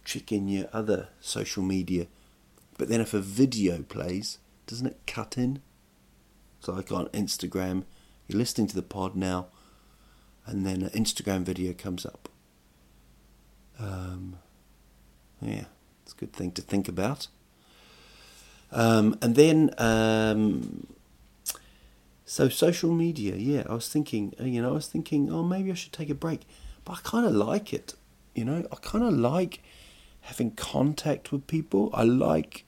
checking 0.04 0.46
your 0.46 0.68
other 0.72 1.08
social 1.20 1.64
media. 1.64 2.06
But 2.78 2.88
then 2.88 3.00
if 3.00 3.12
a 3.12 3.20
video 3.20 3.82
plays, 3.82 4.38
doesn't 4.68 4.86
it 4.86 5.00
cut 5.04 5.36
in? 5.36 5.60
So 6.60 6.72
like 6.72 6.92
on 6.92 7.06
Instagram, 7.06 7.82
you're 8.28 8.38
listening 8.38 8.68
to 8.68 8.76
the 8.76 8.82
pod 8.82 9.16
now, 9.16 9.48
and 10.46 10.64
then 10.64 10.82
an 10.82 10.90
Instagram 10.90 11.42
video 11.42 11.72
comes 11.72 12.06
up. 12.06 12.28
Um, 13.76 14.36
yeah, 15.42 15.64
it's 16.04 16.12
a 16.12 16.16
good 16.16 16.32
thing 16.32 16.52
to 16.52 16.62
think 16.62 16.86
about. 16.86 17.26
Um, 18.70 19.16
and 19.22 19.34
then, 19.34 19.70
um, 19.78 20.86
so 22.26 22.48
social 22.48 22.92
media, 22.92 23.36
yeah, 23.36 23.62
I 23.68 23.74
was 23.74 23.88
thinking, 23.88 24.34
uh, 24.40 24.44
you 24.44 24.60
know, 24.60 24.70
I 24.70 24.74
was 24.74 24.88
thinking, 24.88 25.32
oh, 25.32 25.42
maybe 25.42 25.70
I 25.70 25.74
should 25.74 25.92
take 25.92 26.10
a 26.10 26.14
break. 26.14 26.42
But 26.84 26.98
I 26.98 27.00
kind 27.02 27.26
of 27.26 27.32
like 27.32 27.72
it, 27.72 27.94
you 28.34 28.44
know, 28.44 28.66
I 28.70 28.76
kind 28.76 29.04
of 29.04 29.14
like 29.14 29.62
having 30.22 30.50
contact 30.50 31.32
with 31.32 31.46
people. 31.46 31.90
I 31.94 32.02
like, 32.04 32.64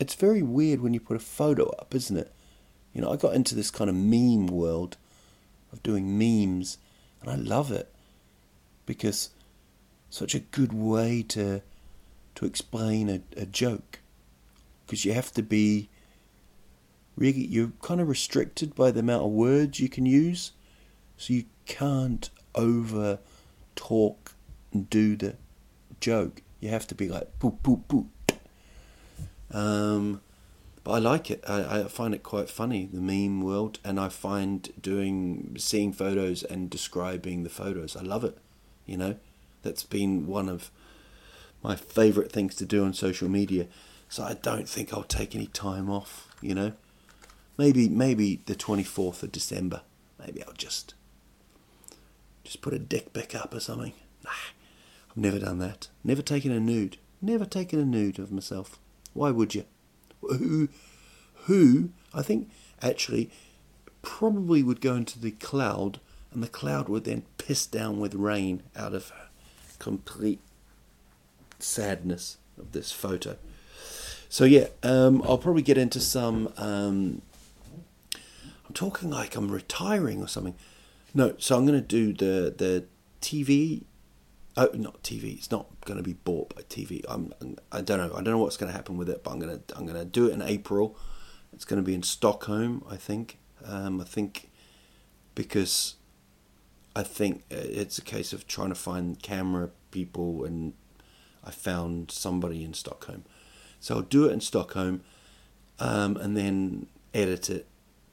it's 0.00 0.14
very 0.14 0.42
weird 0.42 0.80
when 0.80 0.94
you 0.94 1.00
put 1.00 1.16
a 1.16 1.20
photo 1.20 1.68
up, 1.70 1.94
isn't 1.94 2.16
it? 2.16 2.32
You 2.92 3.02
know, 3.02 3.12
I 3.12 3.16
got 3.16 3.34
into 3.34 3.54
this 3.54 3.70
kind 3.70 3.88
of 3.88 3.94
meme 3.94 4.48
world 4.48 4.96
of 5.72 5.82
doing 5.82 6.18
memes, 6.18 6.78
and 7.20 7.30
I 7.30 7.36
love 7.36 7.70
it 7.70 7.92
because 8.86 9.30
such 10.10 10.34
a 10.34 10.40
good 10.40 10.72
way 10.72 11.22
to 11.28 11.60
to 12.38 12.46
explain 12.46 13.08
a, 13.08 13.20
a 13.36 13.44
joke 13.44 13.98
because 14.86 15.04
you 15.04 15.12
have 15.12 15.32
to 15.32 15.42
be 15.42 15.88
really 17.16 17.44
you're 17.44 17.72
kind 17.82 18.00
of 18.00 18.08
restricted 18.08 18.76
by 18.76 18.92
the 18.92 19.00
amount 19.00 19.24
of 19.24 19.30
words 19.32 19.80
you 19.80 19.88
can 19.88 20.06
use 20.06 20.52
So 21.16 21.32
you 21.32 21.46
can't 21.66 22.30
over 22.54 23.18
talk 23.74 24.34
and 24.72 24.88
do 24.88 25.16
the 25.16 25.34
joke. 25.98 26.42
You 26.60 26.68
have 26.68 26.86
to 26.86 26.94
be 26.94 27.08
like 27.08 27.40
boop 27.40 27.58
boop 27.58 27.82
boop. 27.88 28.06
Um, 29.50 30.20
but 30.84 30.92
I 30.92 30.98
like 30.98 31.32
it. 31.32 31.42
I, 31.48 31.80
I 31.80 31.84
find 31.88 32.14
it 32.14 32.22
quite 32.22 32.48
funny, 32.48 32.88
the 32.92 33.00
meme 33.00 33.40
world, 33.40 33.80
and 33.84 33.98
I 33.98 34.10
find 34.10 34.70
doing 34.80 35.56
seeing 35.58 35.92
photos 35.92 36.44
and 36.44 36.70
describing 36.70 37.42
the 37.42 37.50
photos. 37.50 37.96
I 37.96 38.02
love 38.02 38.22
it. 38.22 38.38
You 38.86 38.96
know, 38.96 39.16
that's 39.62 39.82
been 39.82 40.28
one 40.28 40.48
of 40.48 40.70
my 41.62 41.76
favourite 41.76 42.30
things 42.32 42.54
to 42.56 42.66
do 42.66 42.84
on 42.84 42.94
social 42.94 43.28
media. 43.28 43.66
So 44.08 44.22
I 44.22 44.34
don't 44.34 44.68
think 44.68 44.92
I'll 44.92 45.02
take 45.02 45.34
any 45.34 45.46
time 45.46 45.90
off. 45.90 46.34
You 46.40 46.54
know, 46.54 46.72
maybe 47.56 47.88
maybe 47.88 48.40
the 48.46 48.54
twenty 48.54 48.84
fourth 48.84 49.22
of 49.22 49.32
December. 49.32 49.82
Maybe 50.18 50.42
I'll 50.42 50.52
just 50.52 50.94
just 52.44 52.62
put 52.62 52.74
a 52.74 52.78
dick 52.78 53.12
pic 53.12 53.34
up 53.34 53.54
or 53.54 53.60
something. 53.60 53.92
Nah, 54.24 54.30
I've 55.10 55.16
never 55.16 55.38
done 55.38 55.58
that. 55.58 55.88
Never 56.02 56.22
taken 56.22 56.50
a 56.52 56.60
nude. 56.60 56.96
Never 57.20 57.44
taken 57.44 57.78
a 57.78 57.84
nude 57.84 58.18
of 58.18 58.32
myself. 58.32 58.78
Why 59.12 59.30
would 59.30 59.54
you? 59.54 59.64
Who, 60.20 60.68
who? 61.44 61.90
I 62.14 62.22
think 62.22 62.50
actually 62.80 63.30
probably 64.02 64.62
would 64.62 64.80
go 64.80 64.94
into 64.94 65.18
the 65.18 65.32
cloud, 65.32 66.00
and 66.32 66.42
the 66.42 66.48
cloud 66.48 66.88
would 66.88 67.04
then 67.04 67.24
piss 67.36 67.66
down 67.66 67.98
with 67.98 68.14
rain 68.14 68.62
out 68.76 68.94
of 68.94 69.12
complete 69.78 70.40
sadness 71.58 72.38
of 72.58 72.72
this 72.72 72.92
photo. 72.92 73.36
So 74.28 74.44
yeah, 74.44 74.68
um, 74.82 75.22
I'll 75.24 75.38
probably 75.38 75.62
get 75.62 75.78
into 75.78 76.00
some. 76.00 76.52
Um, 76.56 77.22
I'm 78.14 78.74
talking 78.74 79.10
like 79.10 79.36
I'm 79.36 79.50
retiring 79.50 80.22
or 80.22 80.28
something. 80.28 80.54
No, 81.14 81.34
so 81.38 81.56
I'm 81.56 81.66
going 81.66 81.80
to 81.80 81.86
do 81.86 82.12
the 82.12 82.54
the 82.54 82.84
TV. 83.22 83.84
Oh, 84.56 84.70
not 84.74 85.02
TV. 85.02 85.36
It's 85.38 85.50
not 85.50 85.66
going 85.84 85.96
to 85.96 86.02
be 86.02 86.12
bought 86.12 86.54
by 86.54 86.62
TV. 86.62 87.04
I'm. 87.08 87.32
I 87.72 87.80
don't 87.80 87.98
know. 87.98 88.12
I 88.12 88.22
don't 88.22 88.32
know 88.32 88.38
what's 88.38 88.56
going 88.56 88.70
to 88.70 88.76
happen 88.76 88.96
with 88.98 89.08
it, 89.08 89.24
but 89.24 89.30
I'm 89.30 89.38
going 89.38 89.58
to. 89.58 89.76
I'm 89.76 89.86
going 89.86 89.98
to 89.98 90.04
do 90.04 90.26
it 90.26 90.32
in 90.32 90.42
April. 90.42 90.96
It's 91.52 91.64
going 91.64 91.82
to 91.82 91.86
be 91.86 91.94
in 91.94 92.02
Stockholm, 92.02 92.84
I 92.90 92.96
think. 92.96 93.38
Um, 93.64 94.00
I 94.00 94.04
think 94.04 94.50
because 95.34 95.94
I 96.94 97.02
think 97.02 97.44
it's 97.50 97.96
a 97.98 98.02
case 98.02 98.32
of 98.32 98.46
trying 98.46 98.68
to 98.68 98.74
find 98.74 99.20
camera 99.22 99.70
people, 99.90 100.44
and 100.44 100.74
I 101.48 101.50
found 101.50 102.10
somebody 102.10 102.62
in 102.62 102.74
Stockholm. 102.74 103.24
So 103.80 103.96
I'll 103.96 104.02
do 104.02 104.26
it 104.26 104.32
in 104.32 104.40
Stockholm, 104.40 105.00
um, 105.78 106.16
and 106.18 106.36
then 106.36 106.86
edit 107.14 107.48
it. 107.48 107.66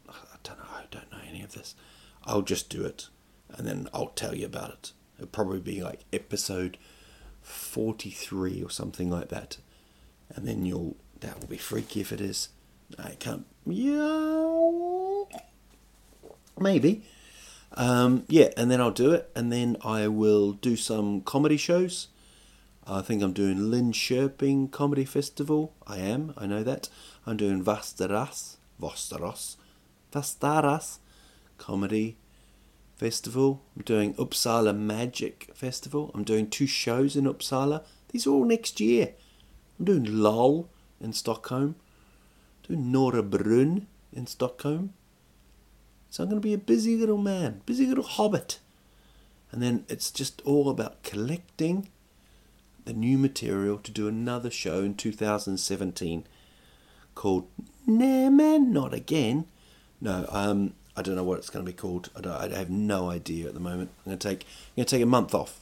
I 0.08 0.38
don't 0.44 0.58
know. 0.58 0.66
I 0.74 0.86
don't 0.90 1.12
know 1.12 1.20
any 1.28 1.44
of 1.44 1.52
this. 1.54 1.76
I'll 2.24 2.44
just 2.44 2.70
do 2.70 2.86
it, 2.86 3.10
and 3.50 3.68
then 3.68 3.90
I'll 3.94 4.08
tell 4.08 4.34
you 4.34 4.46
about 4.46 4.70
it. 4.72 4.94
It'll 5.18 5.28
probably 5.28 5.60
be 5.60 5.84
like 5.84 6.06
episode 6.14 6.78
forty-three 7.42 8.64
or 8.64 8.70
something 8.70 9.10
like 9.10 9.30
that, 9.30 9.58
and 10.34 10.48
then 10.48 10.66
you'll. 10.66 10.96
That 11.22 11.40
will 11.40 11.48
be 11.48 11.58
freaky 11.58 12.02
if 12.02 12.12
it 12.12 12.22
is. 12.22 12.50
I 13.00 13.12
can't. 13.12 13.46
Yeah, 13.66 15.24
maybe. 16.60 17.04
Um, 17.74 18.24
yeah, 18.28 18.50
and 18.56 18.70
then 18.70 18.80
I'll 18.80 18.92
do 18.92 19.12
it, 19.12 19.30
and 19.36 19.52
then 19.52 19.78
I 19.82 20.08
will 20.08 20.52
do 20.52 20.76
some 20.76 21.22
comedy 21.22 21.58
shows. 21.58 22.08
I 22.88 23.02
think 23.02 23.24
I'm 23.24 23.34
doing 23.34 23.58
Linköping 23.58 24.70
Comedy 24.72 25.06
Festival. 25.06 25.74
I 25.88 25.98
am, 25.98 26.36
I 26.38 26.46
know 26.46 26.62
that. 26.62 26.88
I'm 27.26 27.36
doing 27.36 27.64
Vasteras, 27.64 28.58
Vasteras, 28.80 29.56
Vastaras 30.14 31.00
Comedy 31.58 32.18
Festival. 32.96 33.64
I'm 33.76 33.82
doing 33.82 34.14
Uppsala 34.16 34.78
Magic 34.78 35.50
Festival. 35.56 36.12
I'm 36.14 36.24
doing 36.24 36.48
two 36.48 36.68
shows 36.68 37.16
in 37.16 37.26
Uppsala. 37.26 37.84
These 38.10 38.28
are 38.28 38.32
all 38.32 38.46
next 38.46 38.80
year. 38.80 39.14
I'm 39.80 39.86
doing 39.86 40.06
LOL 40.06 40.70
in 41.02 41.12
Stockholm. 41.12 41.76
I'm 42.70 42.76
doing 42.76 42.94
Norra 42.94 43.28
Brunn 43.28 43.88
in 44.14 44.28
Stockholm. 44.28 44.94
So 46.12 46.22
I'm 46.22 46.30
going 46.30 46.40
to 46.40 46.48
be 46.48 46.54
a 46.54 46.60
busy 46.60 46.96
little 46.96 47.18
man, 47.18 47.62
busy 47.66 47.88
little 47.88 48.04
hobbit. 48.04 48.60
And 49.52 49.64
then 49.64 49.86
it's 49.90 50.12
just 50.12 50.44
all 50.44 50.70
about 50.70 51.02
collecting 51.02 51.90
the 52.86 52.94
new 52.94 53.18
material 53.18 53.78
to 53.80 53.92
do 53.92 54.08
another 54.08 54.50
show 54.50 54.80
in 54.80 54.96
2017 54.96 56.26
called 57.14 57.48
Nah 57.86 58.30
Man 58.30 58.72
Not 58.72 58.94
Again. 58.94 59.46
No, 60.00 60.26
um, 60.30 60.74
I 60.96 61.02
don't 61.02 61.16
know 61.16 61.24
what 61.24 61.40
it's 61.40 61.50
going 61.50 61.66
to 61.66 61.72
be 61.72 61.76
called. 61.76 62.10
I, 62.16 62.46
I 62.46 62.58
have 62.58 62.70
no 62.70 63.10
idea 63.10 63.48
at 63.48 63.54
the 63.54 63.60
moment. 63.60 63.92
I'm 64.06 64.12
going 64.12 64.20
to 64.20 64.28
take 64.28 64.44
I'm 64.44 64.76
going 64.78 64.86
to 64.86 64.96
take 64.96 65.04
a 65.04 65.08
month 65.08 65.34
off. 65.34 65.62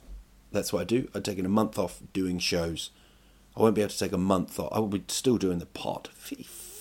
That's 0.52 0.72
what 0.72 0.82
I 0.82 0.86
do. 0.86 1.10
I'm 1.14 1.24
taking 1.24 1.46
a 1.46 1.50
month 1.50 1.80
off 1.80 2.02
doing 2.14 2.40
shows. 2.40 2.92
I 3.56 3.62
won't 3.62 3.76
be 3.76 3.82
able 3.82 3.92
to 3.92 4.00
take 4.00 4.12
a 4.12 4.18
month 4.18 4.60
off. 4.60 4.70
I 4.72 4.80
will 4.80 4.88
be 4.88 5.04
still 5.08 5.38
doing 5.38 5.60
the 5.60 5.66
fan. 5.66 6.04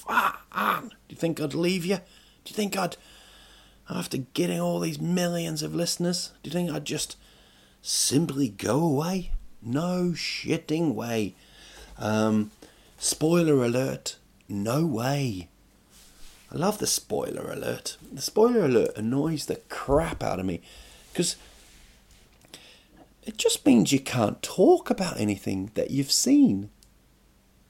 Do 0.09 0.91
you 1.09 1.17
think 1.17 1.41
I'd 1.41 1.55
leave 1.55 1.85
you? 1.85 1.97
Do 1.97 2.51
you 2.51 2.55
think 2.55 2.77
I'd 2.77 2.97
after 3.89 4.19
getting 4.19 4.61
all 4.61 4.81
these 4.81 5.01
millions 5.01 5.63
of 5.63 5.75
listeners? 5.75 6.33
Do 6.43 6.49
you 6.49 6.55
think 6.55 6.71
I'd 6.71 6.85
just 6.85 7.17
simply 7.83 8.49
go 8.49 8.81
away? 8.81 9.33
No 9.63 10.13
shitting 10.15 10.95
way. 10.95 11.35
Um, 11.99 12.51
spoiler 12.99 13.65
alert. 13.65 14.17
No 14.49 14.85
way. 14.85 15.49
I 16.53 16.57
love 16.57 16.79
the 16.79 16.87
spoiler 16.87 17.51
alert. 17.51 17.97
The 18.13 18.21
spoiler 18.21 18.65
alert 18.67 18.97
annoys 18.97 19.47
the 19.47 19.57
crap 19.69 20.23
out 20.23 20.41
of 20.41 20.45
me 20.47 20.61
because 21.13 21.37
it 23.25 23.39
just 23.39 23.65
means 23.65 23.93
you 23.93 24.01
can't 24.01 24.43
talk 24.43 24.91
about 24.91 25.19
anything 25.19 25.71
that 25.75 25.91
you've 25.91 26.13
seen. 26.13 26.71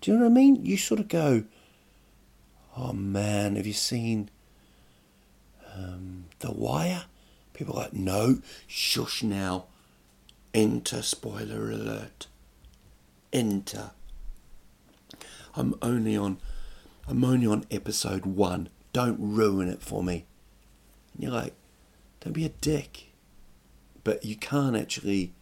Do 0.00 0.10
you 0.10 0.16
know 0.16 0.24
what 0.24 0.32
I 0.32 0.34
mean? 0.34 0.64
You 0.64 0.76
sort 0.76 0.98
of 0.98 1.08
go, 1.08 1.44
oh 2.76 2.92
man, 2.92 3.56
have 3.56 3.66
you 3.66 3.72
seen 3.72 4.30
um, 5.76 6.24
The 6.40 6.50
Wire? 6.50 7.04
People 7.52 7.76
are 7.76 7.82
like, 7.84 7.92
no, 7.92 8.40
shush 8.66 9.22
now. 9.22 9.66
Enter 10.54 11.02
spoiler 11.02 11.70
alert. 11.70 12.26
Enter. 13.32 13.90
I'm 15.54 15.74
only 15.82 16.16
on 16.16 16.38
I'm 17.08 17.24
only 17.24 17.46
on 17.46 17.64
episode 17.70 18.26
one. 18.26 18.68
Don't 18.92 19.18
ruin 19.18 19.68
it 19.68 19.82
for 19.82 20.02
me. 20.02 20.26
And 21.14 21.22
you're 21.22 21.32
like, 21.32 21.54
don't 22.20 22.32
be 22.32 22.44
a 22.44 22.50
dick. 22.50 23.12
But 24.04 24.24
you 24.24 24.36
can't 24.36 24.76
actually. 24.76 25.32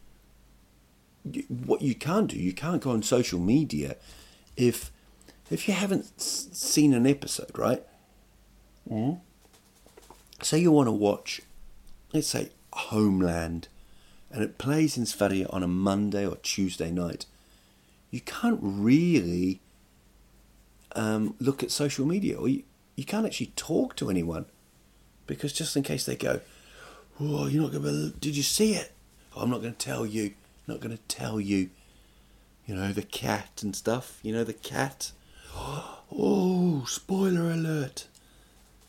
What 1.49 1.83
you 1.83 1.95
can't 1.95 2.29
do, 2.29 2.37
you 2.39 2.55
can't 2.55 2.83
go 2.83 2.91
on 2.93 3.03
social 3.03 3.39
media 3.39 3.97
if 4.57 4.91
if 5.51 5.67
you 5.67 5.75
haven't 5.75 6.21
seen 6.21 6.95
an 6.95 7.07
episode, 7.07 7.59
right? 7.59 7.83
Mm. 8.89 9.21
Say 10.43 10.59
you 10.61 10.73
want 10.73 10.87
to 10.87 10.93
watch, 10.93 11.43
let's 12.13 12.29
say 12.29 12.51
Homeland, 12.73 13.69
and 14.31 14.43
it 14.43 14.59
plays 14.59 14.97
in 14.97 15.07
Sverige 15.07 15.47
on 15.51 15.63
a 15.63 15.69
Monday 15.69 16.27
or 16.27 16.37
Tuesday 16.37 16.91
night. 16.91 17.27
You 18.11 18.21
can't 18.21 18.61
really 18.63 19.61
um, 20.95 21.35
look 21.39 21.63
at 21.63 21.71
social 21.71 22.07
media, 22.07 22.37
or 22.37 22.49
you, 22.49 22.63
you 22.97 23.05
can't 23.05 23.27
actually 23.27 23.53
talk 23.57 23.97
to 23.97 24.11
anyone 24.11 24.47
because 25.27 25.53
just 25.53 25.77
in 25.77 25.83
case 25.83 26.05
they 26.05 26.17
go, 26.17 26.41
"Oh, 27.21 27.47
you're 27.47 27.63
not 27.63 27.73
going 27.73 27.85
to. 27.85 28.19
Did 28.19 28.37
you 28.37 28.43
see 28.43 28.75
it? 28.75 28.93
Oh, 29.35 29.43
I'm 29.43 29.51
not 29.51 29.61
going 29.61 29.75
to 29.75 29.79
tell 29.79 30.05
you. 30.05 30.35
Not 30.67 30.81
going 30.81 30.97
to 30.97 31.03
tell 31.05 31.41
you." 31.41 31.71
You 32.67 32.77
know 32.77 32.93
the 32.93 33.03
cat 33.03 33.63
and 33.63 33.75
stuff. 33.75 34.21
You 34.23 34.33
know 34.33 34.45
the 34.45 34.53
cat. 34.53 35.13
Oh, 36.13 36.85
spoiler 36.89 37.53
alert! 37.53 38.09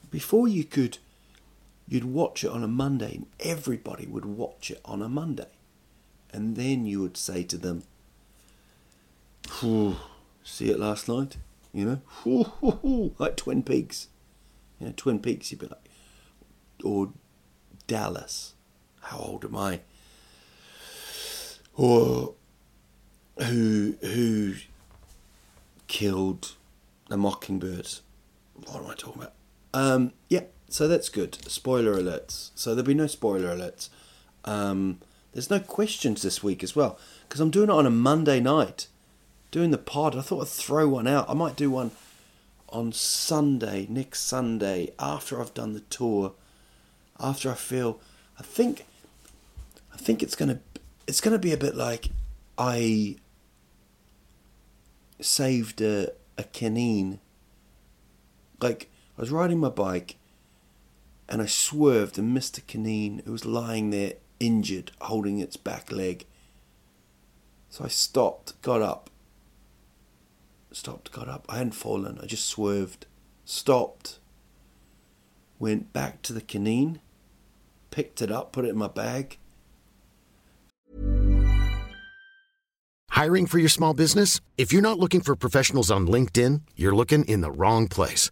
Before 0.10 0.47
you 0.47 0.63
could, 0.63 0.97
you'd 1.91 2.06
watch 2.06 2.43
it 2.43 2.49
on 2.49 2.63
a 2.63 2.67
Monday, 2.67 3.15
and 3.15 3.27
everybody 3.39 4.08
would 4.08 4.25
watch 4.25 4.71
it 4.71 4.82
on 4.86 5.01
a 5.01 5.10
Monday, 5.10 5.49
and 6.34 6.56
then 6.56 6.86
you 6.86 7.01
would 7.01 7.17
say 7.17 7.43
to 7.43 7.58
them, 7.58 7.84
"See 10.43 10.69
it 10.71 10.80
last 10.80 11.08
night." 11.08 11.38
you 11.73 12.01
know, 12.25 13.12
like 13.17 13.38
Twin 13.38 13.63
Peaks. 13.63 14.08
You 14.80 14.88
know, 14.88 14.93
Twin 14.95 15.19
Peaks, 15.19 15.51
you'd 15.51 15.62
be 15.62 15.67
like, 15.67 15.89
or 16.84 17.12
Dallas. 17.88 18.54
How 19.01 19.17
old 19.17 19.45
am 19.45 19.56
I? 19.56 19.82
Or 21.75 22.34
who 23.39 23.95
who 24.01 24.56
killed 25.88 26.54
the 27.10 27.17
mockingbirds? 27.17 28.01
What 28.56 28.84
am 28.84 28.89
I 28.89 28.95
talking 28.95 29.21
about? 29.21 29.34
Um, 29.73 30.13
yeah, 30.30 30.43
so 30.71 30.88
that's 30.88 31.10
good. 31.10 31.38
Spoiler 31.49 31.95
alerts. 31.95 32.51
So 32.55 32.73
there'll 32.73 32.88
be 32.88 32.93
no 32.93 33.07
spoiler 33.07 33.55
alerts. 33.55 33.89
Um, 34.45 34.99
there's 35.34 35.49
no 35.49 35.60
questions 35.60 36.21
this 36.21 36.43
week 36.43 36.63
as 36.63 36.75
well 36.75 36.97
because 37.27 37.39
I'm 37.39 37.51
doing 37.51 37.69
it 37.69 37.73
on 37.73 37.86
a 37.86 37.91
Monday 37.91 38.39
night 38.39 38.88
doing 39.51 39.71
the 39.71 39.77
pod. 39.77 40.15
I 40.15 40.21
thought 40.21 40.41
I'd 40.41 40.47
throw 40.47 40.88
one 40.88 41.07
out. 41.07 41.29
I 41.29 41.34
might 41.34 41.55
do 41.55 41.69
one 41.69 41.91
on 42.69 42.93
Sunday, 42.93 43.86
next 43.89 44.21
Sunday, 44.21 44.93
after 44.97 45.39
I've 45.39 45.53
done 45.53 45.73
the 45.73 45.81
tour, 45.81 46.34
after 47.19 47.51
I 47.51 47.55
feel 47.55 47.99
I 48.39 48.43
think 48.43 48.86
I 49.93 49.97
think 49.97 50.23
it's 50.23 50.36
gonna 50.36 50.60
it's 51.05 51.21
gonna 51.21 51.39
be 51.39 51.53
a 51.53 51.57
bit 51.57 51.75
like 51.75 52.10
I 52.57 53.17
saved 55.19 55.81
a 55.81 56.13
a 56.38 56.43
canine. 56.43 57.19
Like 58.62 58.89
I 59.17 59.21
was 59.21 59.31
riding 59.31 59.60
my 59.60 59.69
bike 59.69 60.15
and 61.31 61.41
I 61.41 61.45
swerved 61.45 62.17
and 62.17 62.33
missed 62.33 62.57
a 62.57 62.61
canine 62.61 63.21
who 63.23 63.31
was 63.31 63.45
lying 63.45 63.89
there 63.89 64.15
injured, 64.41 64.91
holding 64.99 65.39
its 65.39 65.55
back 65.55 65.89
leg. 65.89 66.25
So 67.69 67.85
I 67.85 67.87
stopped, 67.87 68.61
got 68.61 68.81
up, 68.81 69.09
stopped, 70.73 71.13
got 71.13 71.29
up. 71.29 71.45
I 71.47 71.59
hadn't 71.59 71.71
fallen, 71.71 72.19
I 72.21 72.25
just 72.25 72.45
swerved, 72.47 73.05
stopped, 73.45 74.19
went 75.57 75.93
back 75.93 76.21
to 76.23 76.33
the 76.33 76.41
canine, 76.41 76.99
picked 77.91 78.21
it 78.21 78.29
up, 78.29 78.51
put 78.51 78.65
it 78.65 78.71
in 78.71 78.77
my 78.77 78.89
bag. 78.89 79.37
Hiring 83.11 83.45
for 83.45 83.57
your 83.57 83.69
small 83.69 83.93
business? 83.93 84.41
If 84.57 84.73
you're 84.73 84.81
not 84.81 84.99
looking 84.99 85.21
for 85.21 85.37
professionals 85.37 85.89
on 85.89 86.07
LinkedIn, 86.07 86.63
you're 86.75 86.95
looking 86.95 87.23
in 87.23 87.39
the 87.39 87.51
wrong 87.51 87.87
place. 87.87 88.31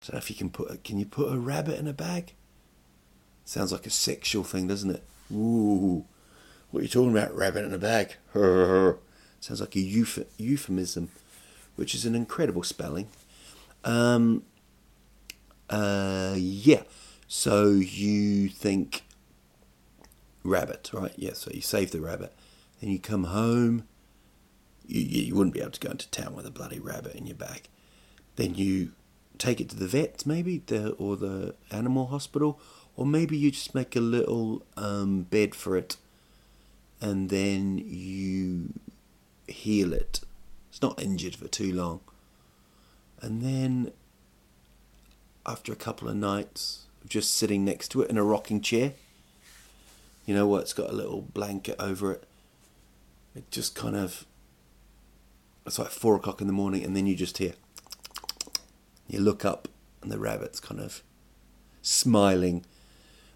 So 0.00 0.16
if 0.16 0.30
you 0.30 0.36
can 0.36 0.50
put, 0.50 0.70
a, 0.70 0.76
can 0.78 0.98
you 0.98 1.04
put 1.04 1.32
a 1.32 1.38
rabbit 1.38 1.78
in 1.78 1.86
a 1.86 1.92
bag? 1.92 2.32
Sounds 3.44 3.72
like 3.72 3.86
a 3.86 3.90
sexual 3.90 4.44
thing, 4.44 4.66
doesn't 4.66 4.90
it? 4.90 5.04
Ooh, 5.32 6.04
what 6.70 6.80
are 6.80 6.82
you 6.82 6.88
talking 6.88 7.10
about? 7.10 7.34
Rabbit 7.36 7.64
in 7.64 7.74
a 7.74 7.78
bag? 7.78 8.14
Sounds 9.40 9.60
like 9.60 9.76
a 9.76 9.78
euph- 9.78 10.26
euphemism, 10.38 11.10
which 11.76 11.94
is 11.94 12.06
an 12.06 12.14
incredible 12.14 12.62
spelling. 12.62 13.08
Um, 13.84 14.44
uh, 15.68 16.34
yeah. 16.36 16.82
So 17.26 17.70
you 17.70 18.48
think 18.48 19.02
rabbit, 20.42 20.90
right? 20.92 21.12
Yeah. 21.16 21.34
So 21.34 21.50
you 21.52 21.60
save 21.60 21.90
the 21.90 22.00
rabbit, 22.00 22.32
then 22.80 22.90
you 22.90 22.98
come 22.98 23.24
home. 23.24 23.86
You, 24.86 25.00
you 25.00 25.22
you 25.24 25.34
wouldn't 25.34 25.54
be 25.54 25.60
able 25.60 25.70
to 25.70 25.80
go 25.80 25.90
into 25.90 26.10
town 26.10 26.34
with 26.34 26.46
a 26.46 26.50
bloody 26.50 26.80
rabbit 26.80 27.14
in 27.14 27.26
your 27.26 27.36
bag. 27.36 27.68
Then 28.36 28.54
you 28.54 28.92
take 29.40 29.60
it 29.60 29.68
to 29.70 29.76
the 29.76 29.86
vet, 29.88 30.24
maybe, 30.26 30.58
the, 30.66 30.90
or 30.92 31.16
the 31.16 31.54
animal 31.70 32.06
hospital, 32.08 32.60
or 32.96 33.06
maybe 33.06 33.36
you 33.36 33.50
just 33.50 33.74
make 33.74 33.96
a 33.96 34.00
little 34.00 34.62
um, 34.76 35.22
bed 35.22 35.54
for 35.54 35.76
it, 35.76 35.96
and 37.00 37.30
then 37.30 37.78
you 37.78 38.74
heal 39.48 39.92
it. 39.92 40.20
It's 40.68 40.82
not 40.82 41.02
injured 41.02 41.34
for 41.34 41.48
too 41.48 41.72
long, 41.72 42.00
and 43.20 43.42
then 43.42 43.92
after 45.46 45.72
a 45.72 45.76
couple 45.76 46.08
of 46.08 46.16
nights 46.16 46.86
of 47.02 47.08
just 47.08 47.34
sitting 47.34 47.64
next 47.64 47.88
to 47.88 48.02
it 48.02 48.10
in 48.10 48.18
a 48.18 48.22
rocking 48.22 48.60
chair, 48.60 48.92
you 50.26 50.34
know 50.34 50.46
what? 50.46 50.62
It's 50.62 50.74
got 50.74 50.90
a 50.90 50.94
little 50.94 51.22
blanket 51.22 51.76
over 51.80 52.12
it. 52.12 52.24
It 53.34 53.50
just 53.50 53.74
kind 53.74 53.96
of. 53.96 54.26
It's 55.66 55.78
like 55.78 55.88
four 55.88 56.16
o'clock 56.16 56.40
in 56.40 56.46
the 56.46 56.52
morning, 56.52 56.84
and 56.84 56.96
then 56.96 57.06
you 57.06 57.16
just 57.16 57.38
hear. 57.38 57.54
You 59.10 59.18
look 59.20 59.44
up, 59.44 59.68
and 60.02 60.10
the 60.10 60.18
rabbit's 60.18 60.60
kind 60.60 60.80
of 60.80 61.02
smiling 61.82 62.64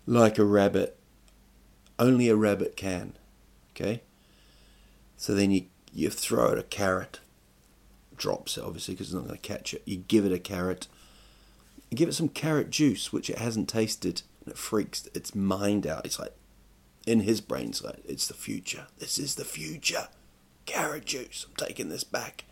like 0.07 0.39
a 0.39 0.45
rabbit. 0.45 0.97
Only 1.99 2.29
a 2.29 2.37
rabbit 2.37 2.77
can. 2.77 3.15
Okay? 3.73 4.03
So 5.17 5.35
then 5.35 5.51
you, 5.51 5.67
you 5.93 6.11
throw 6.11 6.53
it 6.53 6.59
a 6.59 6.63
carrot. 6.63 7.19
Drops 8.17 8.57
it, 8.57 8.63
obviously, 8.63 8.95
because 8.95 9.09
it's 9.09 9.15
not 9.15 9.27
going 9.27 9.35
to 9.35 9.41
catch 9.41 9.75
it. 9.75 9.83
You 9.85 9.97
give 9.97 10.25
it 10.25 10.33
a 10.33 10.39
carrot. 10.39 10.87
You 11.91 11.97
give 11.97 12.09
it 12.09 12.15
some 12.15 12.29
carrot 12.29 12.71
juice, 12.71 13.13
which 13.13 13.29
it 13.29 13.39
hasn't 13.39 13.69
tasted, 13.69 14.23
and 14.45 14.53
it 14.53 14.59
freaks 14.59 15.09
its 15.13 15.35
mind 15.35 15.87
out. 15.89 16.07
It's 16.07 16.21
like, 16.21 16.35
in 17.05 17.21
his 17.21 17.41
brain, 17.41 17.71
it's 17.71 17.83
like, 17.83 17.99
it's 18.05 18.29
the 18.29 18.35
future. 18.35 18.87
This 18.99 19.19
is 19.19 19.35
the 19.35 19.45
future. 19.45 20.09
Carrot 20.67 21.05
juice. 21.05 21.47
I'm 21.49 21.57
taking 21.57 21.89
this 21.89 22.05
back. 22.05 22.45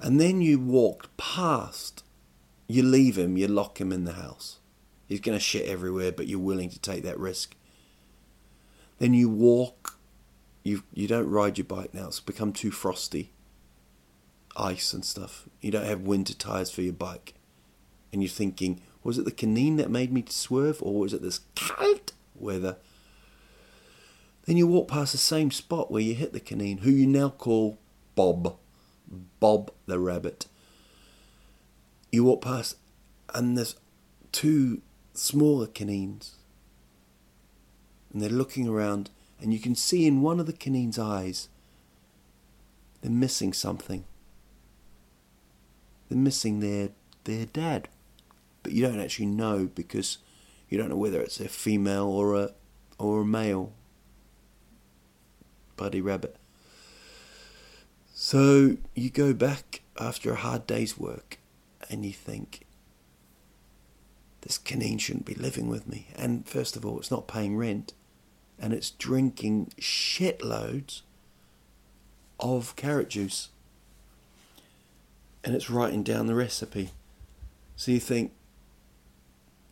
And 0.00 0.18
then 0.18 0.40
you 0.40 0.58
walk 0.58 1.10
past, 1.18 2.02
you 2.66 2.82
leave 2.82 3.18
him, 3.18 3.36
you 3.36 3.46
lock 3.48 3.80
him 3.80 3.92
in 3.92 4.04
the 4.04 4.14
house. 4.14 4.58
He's 5.06 5.20
going 5.20 5.36
to 5.36 5.44
shit 5.44 5.66
everywhere, 5.66 6.12
but 6.12 6.26
you're 6.26 6.38
willing 6.38 6.70
to 6.70 6.78
take 6.78 7.02
that 7.02 7.18
risk. 7.18 7.54
Then 8.98 9.12
you 9.12 9.28
walk, 9.28 9.98
you 10.62 10.84
you 10.92 11.08
don't 11.08 11.28
ride 11.28 11.58
your 11.58 11.64
bike 11.64 11.92
now, 11.92 12.08
it's 12.08 12.20
become 12.20 12.52
too 12.52 12.70
frosty. 12.70 13.32
Ice 14.56 14.92
and 14.92 15.04
stuff. 15.04 15.48
You 15.60 15.70
don't 15.70 15.86
have 15.86 16.00
winter 16.00 16.34
tires 16.34 16.70
for 16.70 16.82
your 16.82 16.92
bike. 16.92 17.34
And 18.12 18.22
you're 18.22 18.30
thinking, 18.30 18.82
was 19.02 19.18
it 19.18 19.24
the 19.24 19.30
canine 19.30 19.76
that 19.76 19.90
made 19.90 20.12
me 20.12 20.24
swerve, 20.28 20.82
or 20.82 20.98
was 20.98 21.12
it 21.12 21.22
this 21.22 21.40
cold 21.54 22.12
weather? 22.34 22.76
Then 24.44 24.56
you 24.56 24.66
walk 24.66 24.88
past 24.88 25.12
the 25.12 25.18
same 25.18 25.50
spot 25.50 25.90
where 25.90 26.02
you 26.02 26.14
hit 26.14 26.32
the 26.32 26.40
canine, 26.40 26.78
who 26.78 26.90
you 26.90 27.06
now 27.06 27.30
call 27.30 27.78
Bob. 28.14 28.56
Bob 29.10 29.72
the 29.86 29.98
rabbit. 29.98 30.46
You 32.12 32.24
walk 32.24 32.42
past, 32.42 32.76
and 33.34 33.56
there's 33.56 33.76
two 34.32 34.82
smaller 35.14 35.66
canines. 35.66 36.36
And 38.12 38.20
they're 38.20 38.28
looking 38.28 38.68
around, 38.68 39.10
and 39.40 39.52
you 39.52 39.60
can 39.60 39.74
see 39.74 40.06
in 40.06 40.22
one 40.22 40.40
of 40.40 40.46
the 40.46 40.52
canine's 40.52 40.98
eyes, 40.98 41.48
they're 43.00 43.10
missing 43.10 43.52
something. 43.52 44.04
They're 46.08 46.18
missing 46.18 46.60
their, 46.60 46.90
their 47.24 47.46
dad. 47.46 47.88
But 48.62 48.72
you 48.72 48.86
don't 48.86 49.00
actually 49.00 49.26
know 49.26 49.70
because 49.74 50.18
you 50.68 50.76
don't 50.76 50.90
know 50.90 50.96
whether 50.96 51.20
it's 51.20 51.40
a 51.40 51.48
female 51.48 52.06
or 52.06 52.34
a, 52.34 52.50
or 52.98 53.22
a 53.22 53.24
male. 53.24 53.72
Buddy 55.76 56.00
rabbit. 56.00 56.36
So 58.22 58.76
you 58.94 59.08
go 59.08 59.32
back 59.32 59.80
after 59.98 60.30
a 60.30 60.36
hard 60.36 60.66
day's 60.66 60.98
work 60.98 61.38
and 61.88 62.04
you 62.04 62.12
think, 62.12 62.66
this 64.42 64.58
canine 64.58 64.98
shouldn't 64.98 65.24
be 65.24 65.34
living 65.34 65.68
with 65.70 65.88
me. 65.88 66.08
And 66.16 66.46
first 66.46 66.76
of 66.76 66.84
all, 66.84 66.98
it's 66.98 67.10
not 67.10 67.26
paying 67.26 67.56
rent 67.56 67.94
and 68.58 68.74
it's 68.74 68.90
drinking 68.90 69.72
shitloads 69.80 71.00
of 72.38 72.76
carrot 72.76 73.08
juice. 73.08 73.48
And 75.42 75.54
it's 75.54 75.70
writing 75.70 76.02
down 76.02 76.26
the 76.26 76.34
recipe. 76.34 76.90
So 77.74 77.90
you 77.90 78.00
think, 78.00 78.32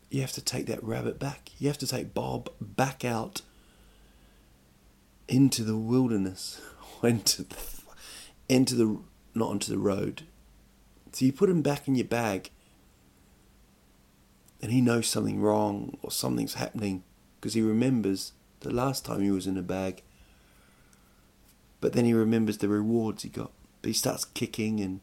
you 0.08 0.22
have 0.22 0.32
to 0.32 0.42
take 0.42 0.64
that 0.68 0.82
rabbit 0.82 1.18
back. 1.18 1.50
You 1.58 1.68
have 1.68 1.76
to 1.78 1.86
take 1.86 2.14
Bob 2.14 2.48
back 2.62 3.04
out 3.04 3.42
into 5.28 5.64
the 5.64 5.76
wilderness, 5.76 6.62
into 7.02 7.42
the 7.42 7.77
into 8.48 8.74
the 8.74 8.98
not 9.34 9.50
onto 9.50 9.70
the 9.70 9.78
road. 9.78 10.22
So 11.12 11.24
you 11.24 11.32
put 11.32 11.50
him 11.50 11.62
back 11.62 11.88
in 11.88 11.94
your 11.94 12.06
bag, 12.06 12.50
and 14.60 14.72
he 14.72 14.80
knows 14.80 15.06
something 15.06 15.40
wrong 15.40 15.96
or 16.02 16.10
something's 16.10 16.54
happening 16.54 17.02
because 17.36 17.54
he 17.54 17.62
remembers 17.62 18.32
the 18.60 18.72
last 18.72 19.04
time 19.04 19.20
he 19.20 19.30
was 19.30 19.46
in 19.46 19.56
a 19.56 19.62
bag. 19.62 20.02
But 21.80 21.92
then 21.92 22.04
he 22.04 22.12
remembers 22.12 22.58
the 22.58 22.68
rewards 22.68 23.22
he 23.22 23.28
got. 23.28 23.52
But 23.80 23.88
he 23.88 23.94
starts 23.94 24.24
kicking, 24.24 24.80
and 24.80 25.00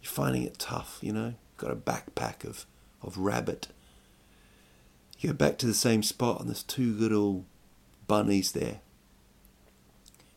you're 0.00 0.10
finding 0.10 0.42
it 0.44 0.58
tough. 0.58 0.98
You 1.02 1.12
know, 1.12 1.34
got 1.56 1.72
a 1.72 1.76
backpack 1.76 2.44
of 2.44 2.66
of 3.02 3.18
rabbit. 3.18 3.68
You 5.18 5.30
go 5.30 5.36
back 5.36 5.58
to 5.58 5.66
the 5.66 5.74
same 5.74 6.02
spot, 6.02 6.40
and 6.40 6.48
there's 6.48 6.62
two 6.62 6.92
little 6.92 7.44
bunnies 8.06 8.52
there. 8.52 8.80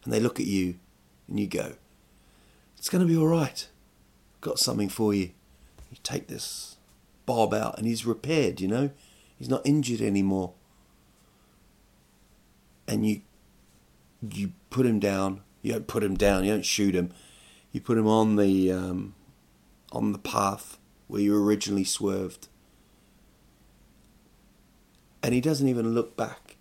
and 0.04 0.14
they 0.14 0.20
look 0.20 0.40
at 0.40 0.48
you 0.48 0.76
and 1.28 1.40
you 1.40 1.48
go, 1.48 1.74
It's 2.80 2.90
going 2.90 3.06
to 3.06 3.14
be 3.14 3.20
all 3.20 3.28
right. 3.28 3.68
Got 4.42 4.58
something 4.58 4.90
for 4.90 5.14
you. 5.14 5.32
You 5.92 5.98
take 6.02 6.28
this 6.28 6.78
Bob 7.26 7.54
out 7.54 7.78
and 7.78 7.86
he's 7.86 8.06
repaired, 8.06 8.60
you 8.60 8.68
know? 8.68 8.90
He's 9.38 9.50
not 9.50 9.62
injured 9.66 10.02
anymore. 10.02 10.54
And 12.88 13.06
you 13.06 13.22
you 14.32 14.54
put 14.70 14.86
him 14.86 15.00
down. 15.00 15.42
You 15.62 15.74
don't 15.74 15.88
put 15.88 16.04
him 16.04 16.16
down. 16.16 16.44
You 16.44 16.54
don't 16.54 16.66
shoot 16.66 16.96
him. 16.96 17.12
You 17.72 17.82
put 17.82 17.98
him 17.98 18.08
on 18.08 18.36
the 18.36 18.72
um, 18.72 19.14
on 19.92 20.12
the 20.12 20.18
path 20.18 20.78
where 21.08 21.22
you 21.22 21.42
originally 21.42 21.84
swerved, 21.84 22.48
and 25.22 25.34
he 25.34 25.42
doesn't 25.42 25.68
even 25.68 25.94
look 25.94 26.18
back, 26.18 26.58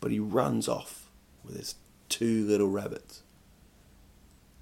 but 0.00 0.10
he 0.10 0.18
runs 0.18 0.68
off 0.68 1.10
with 1.44 1.56
his 1.56 1.76
two 2.08 2.46
little 2.46 2.68
rabbits, 2.68 3.19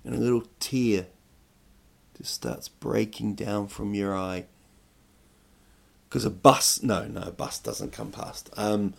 and 0.09 0.17
a 0.17 0.21
little 0.21 0.45
tear 0.59 1.07
just 2.17 2.33
starts 2.33 2.67
breaking 2.67 3.35
down 3.35 3.69
from 3.69 3.93
your 3.93 4.17
eye. 4.17 4.47
Because 6.09 6.25
a 6.25 6.31
bus, 6.31 6.83
no, 6.83 7.07
no, 7.07 7.21
a 7.21 7.31
bus 7.31 7.59
doesn't 7.59 7.93
come 7.93 8.11
past. 8.11 8.49
Um, 8.57 8.95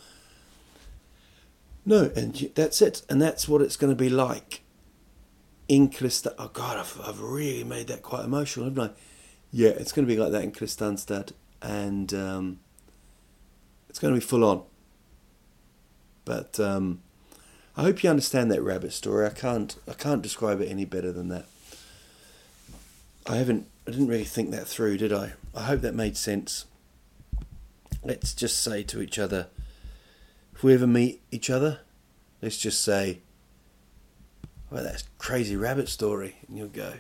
no, 1.84 2.12
and 2.16 2.52
that's 2.54 2.80
it, 2.84 3.02
and 3.10 3.20
that's 3.20 3.48
what 3.48 3.64
it's 3.64 3.76
going 3.76 3.90
to 3.90 3.96
be 3.96 4.10
like 4.10 4.62
in 5.68 5.90
Kristian. 5.90 6.36
Oh 6.38 6.50
God, 6.50 6.78
I've, 6.78 7.02
I've 7.04 7.22
really 7.22 7.64
made 7.64 7.88
that 7.88 8.04
quite 8.04 8.24
emotional, 8.24 8.70
haven't 8.70 8.92
I? 8.92 8.94
Yeah, 9.52 9.70
it's 9.70 9.92
going 9.92 10.08
to 10.08 10.14
be 10.14 10.20
like 10.20 10.32
that 10.32 10.44
in 10.44 10.52
Kristianstad, 10.52 11.32
and 11.64 12.14
um, 12.14 12.60
it's 13.90 13.98
going 13.98 14.14
to 14.14 14.20
be 14.20 14.26
full 14.26 14.44
on. 14.44 14.62
But 16.24 16.60
um, 16.60 17.02
I 17.80 17.84
hope 17.84 18.04
you 18.04 18.10
understand 18.10 18.52
that 18.52 18.62
rabbit 18.62 18.92
story. 18.92 19.26
I 19.26 19.30
can't, 19.30 19.74
I 19.88 19.94
can't 19.94 20.22
describe 20.22 20.60
it 20.60 20.70
any 20.70 20.84
better 20.84 21.14
than 21.14 21.30
that. 21.30 21.46
I 23.26 23.38
haven't, 23.38 23.68
I 23.88 23.92
didn't 23.92 24.10
really 24.10 24.26
think 24.26 24.52
that 24.52 24.68
through, 24.68 24.98
did 24.98 25.14
I? 25.14 25.32
I 25.56 25.64
hope 25.64 25.80
that 25.80 25.96
made 25.96 26.18
sense. 26.18 26.66
Let's 28.04 28.34
just 28.34 28.62
say 28.62 28.84
to 28.84 29.02
each 29.02 29.18
other 29.18 29.48
if 30.54 30.62
we 30.62 30.74
ever 30.74 30.88
meet 30.88 31.22
each 31.32 31.50
other, 31.50 31.80
let's 32.42 32.58
just 32.58 32.84
say, 32.84 33.20
well, 34.70 34.84
that 34.84 35.04
crazy 35.18 35.56
rabbit 35.56 35.88
story. 35.88 36.36
And 36.50 36.58
you'll 36.58 36.68
go, 36.68 36.96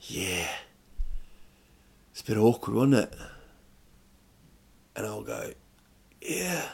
yeah. 0.00 0.48
It's 2.12 2.22
a 2.22 2.24
bit 2.24 2.38
awkward, 2.38 2.74
wasn't 2.74 2.94
it? 2.94 3.14
And 4.96 5.04
I'll 5.04 5.20
go, 5.20 5.52
yeah. 6.22 6.70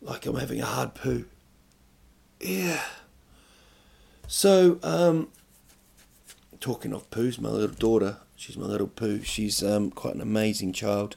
Like 0.00 0.26
I'm 0.26 0.36
having 0.36 0.60
a 0.60 0.66
hard 0.66 0.94
poo. 0.94 1.24
Yeah. 2.40 2.82
So, 4.26 4.78
um, 4.82 5.28
talking 6.60 6.92
of 6.92 7.10
poos, 7.10 7.40
my 7.40 7.48
little 7.48 7.74
daughter, 7.74 8.18
she's 8.36 8.56
my 8.56 8.66
little 8.66 8.86
poo. 8.86 9.22
She's 9.22 9.62
um, 9.62 9.90
quite 9.90 10.14
an 10.14 10.20
amazing 10.20 10.72
child 10.72 11.16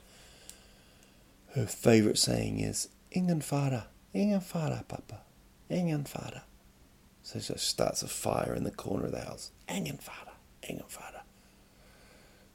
her 1.55 1.65
favourite 1.65 2.17
saying 2.17 2.59
is 2.59 2.89
Ingen 3.13 3.41
fara, 3.41 3.87
papa, 4.13 5.21
ingen. 5.69 6.05
So 7.23 7.39
she 7.39 7.53
starts 7.57 8.03
a 8.03 8.07
fire 8.07 8.53
in 8.55 8.63
the 8.63 8.71
corner 8.71 9.05
of 9.05 9.11
the 9.11 9.21
house. 9.21 9.51
Ingen 9.69 9.97
fara, 9.97 10.33
ingen. 10.67 10.85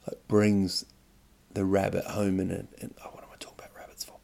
Like 0.07 0.27
brings 0.27 0.85
the 1.53 1.65
rabbit 1.65 2.05
home 2.05 2.39
in 2.39 2.51
it. 2.51 2.67
And, 2.81 2.93
oh, 3.03 3.09
what 3.11 3.23
am 3.23 3.29
I 3.31 3.37
talking 3.39 3.59
about 3.59 3.75
rabbits 3.77 4.03
for? 4.03 4.17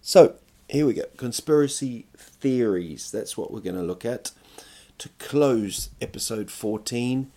So 0.00 0.34
here 0.70 0.86
we 0.86 0.94
go. 0.94 1.04
Conspiracy 1.16 2.06
theories. 2.16 3.10
That's 3.10 3.36
what 3.36 3.52
we're 3.52 3.60
going 3.60 3.76
to 3.76 3.82
look 3.82 4.04
at. 4.04 4.32
To 4.98 5.08
close 5.18 5.90
episode 6.00 6.50
14, 6.50 7.30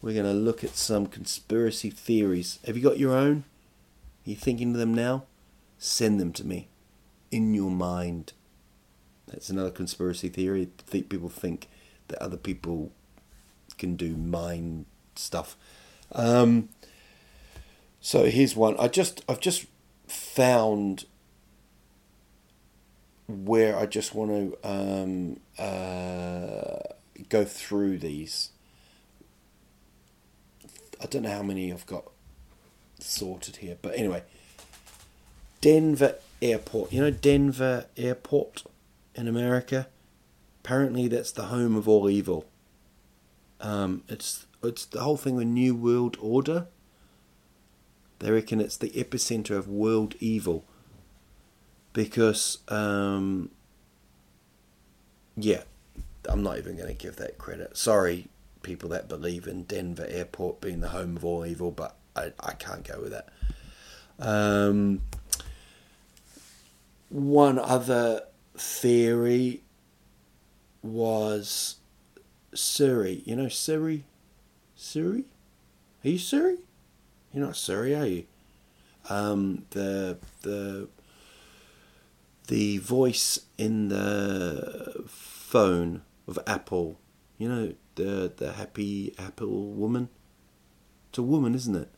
we're 0.00 0.14
going 0.14 0.24
to 0.24 0.32
look 0.32 0.62
at 0.62 0.76
some 0.76 1.06
conspiracy 1.06 1.90
theories. 1.90 2.58
Have 2.66 2.76
you 2.76 2.82
got 2.82 2.98
your 2.98 3.14
own? 3.14 3.44
Are 4.26 4.30
you 4.30 4.36
thinking 4.36 4.72
of 4.72 4.78
them 4.78 4.94
now? 4.94 5.24
send 5.78 6.20
them 6.20 6.32
to 6.32 6.46
me 6.46 6.68
in 7.30 7.54
your 7.54 7.70
mind. 7.70 8.32
That's 9.28 9.48
another 9.48 9.70
conspiracy 9.70 10.28
theory. 10.28 10.68
People 10.90 11.28
think 11.28 11.68
that 12.08 12.20
other 12.20 12.36
people 12.36 12.92
can 13.78 13.94
do 13.94 14.16
mind 14.16 14.86
stuff. 15.14 15.56
Um, 16.12 16.70
so 18.00 18.24
here's 18.24 18.56
one. 18.56 18.76
I 18.78 18.88
just 18.88 19.24
I've 19.28 19.40
just 19.40 19.66
found 20.06 21.04
where 23.28 23.76
I 23.78 23.86
just 23.86 24.14
want 24.14 24.30
to 24.30 24.68
um, 24.68 25.40
uh, 25.58 26.80
go 27.28 27.44
through 27.44 27.98
these. 27.98 28.50
I 31.00 31.06
don't 31.06 31.22
know 31.22 31.30
how 31.30 31.42
many 31.42 31.72
I've 31.72 31.86
got 31.86 32.04
sorted 32.98 33.56
here, 33.56 33.76
but 33.80 33.96
anyway, 33.96 34.24
Denver 35.60 36.16
Airport. 36.40 36.92
You 36.92 37.02
know 37.02 37.10
Denver 37.10 37.86
Airport 37.96 38.64
in 39.14 39.28
America? 39.28 39.88
Apparently 40.64 41.06
that's 41.06 41.32
the 41.32 41.44
home 41.44 41.76
of 41.76 41.88
all 41.88 42.08
evil. 42.08 42.46
Um, 43.60 44.02
it's 44.08 44.46
it's 44.62 44.86
the 44.86 45.00
whole 45.00 45.16
thing 45.16 45.36
with 45.36 45.46
New 45.46 45.74
World 45.74 46.16
Order. 46.20 46.66
They 48.18 48.30
reckon 48.30 48.60
it's 48.60 48.76
the 48.76 48.90
epicenter 48.90 49.56
of 49.56 49.68
world 49.68 50.14
evil. 50.18 50.64
Because 51.98 52.58
um, 52.68 53.50
yeah, 55.36 55.62
I'm 56.28 56.44
not 56.44 56.58
even 56.58 56.76
going 56.76 56.86
to 56.86 56.94
give 56.94 57.16
that 57.16 57.38
credit. 57.38 57.76
Sorry, 57.76 58.28
people 58.62 58.88
that 58.90 59.08
believe 59.08 59.48
in 59.48 59.64
Denver 59.64 60.06
Airport 60.08 60.60
being 60.60 60.78
the 60.78 60.90
home 60.90 61.16
of 61.16 61.24
all 61.24 61.44
evil, 61.44 61.72
but 61.72 61.96
I, 62.14 62.30
I 62.38 62.52
can't 62.52 62.86
go 62.86 63.00
with 63.00 63.10
that. 63.10 63.28
Um, 64.20 65.00
one 67.08 67.58
other 67.58 68.22
theory 68.56 69.62
was 70.84 71.78
Siri. 72.54 73.22
You 73.24 73.34
know 73.34 73.48
Siri? 73.48 74.04
Siri? 74.76 75.24
Are 76.04 76.08
you 76.10 76.18
Siri? 76.18 76.58
You're 77.32 77.44
not 77.44 77.56
Siri, 77.56 77.96
are 77.96 78.06
you? 78.06 78.24
Um, 79.10 79.64
the 79.70 80.18
the 80.42 80.86
the 82.48 82.78
voice 82.78 83.40
in 83.56 83.88
the 83.88 85.04
phone 85.06 86.02
of 86.26 86.38
Apple. 86.46 86.98
You 87.38 87.48
know 87.48 87.74
the 87.94 88.32
the 88.36 88.52
happy 88.52 89.14
Apple 89.18 89.70
woman. 89.72 90.08
It's 91.10 91.18
a 91.18 91.22
woman, 91.22 91.54
isn't 91.54 91.76
it? 91.76 91.88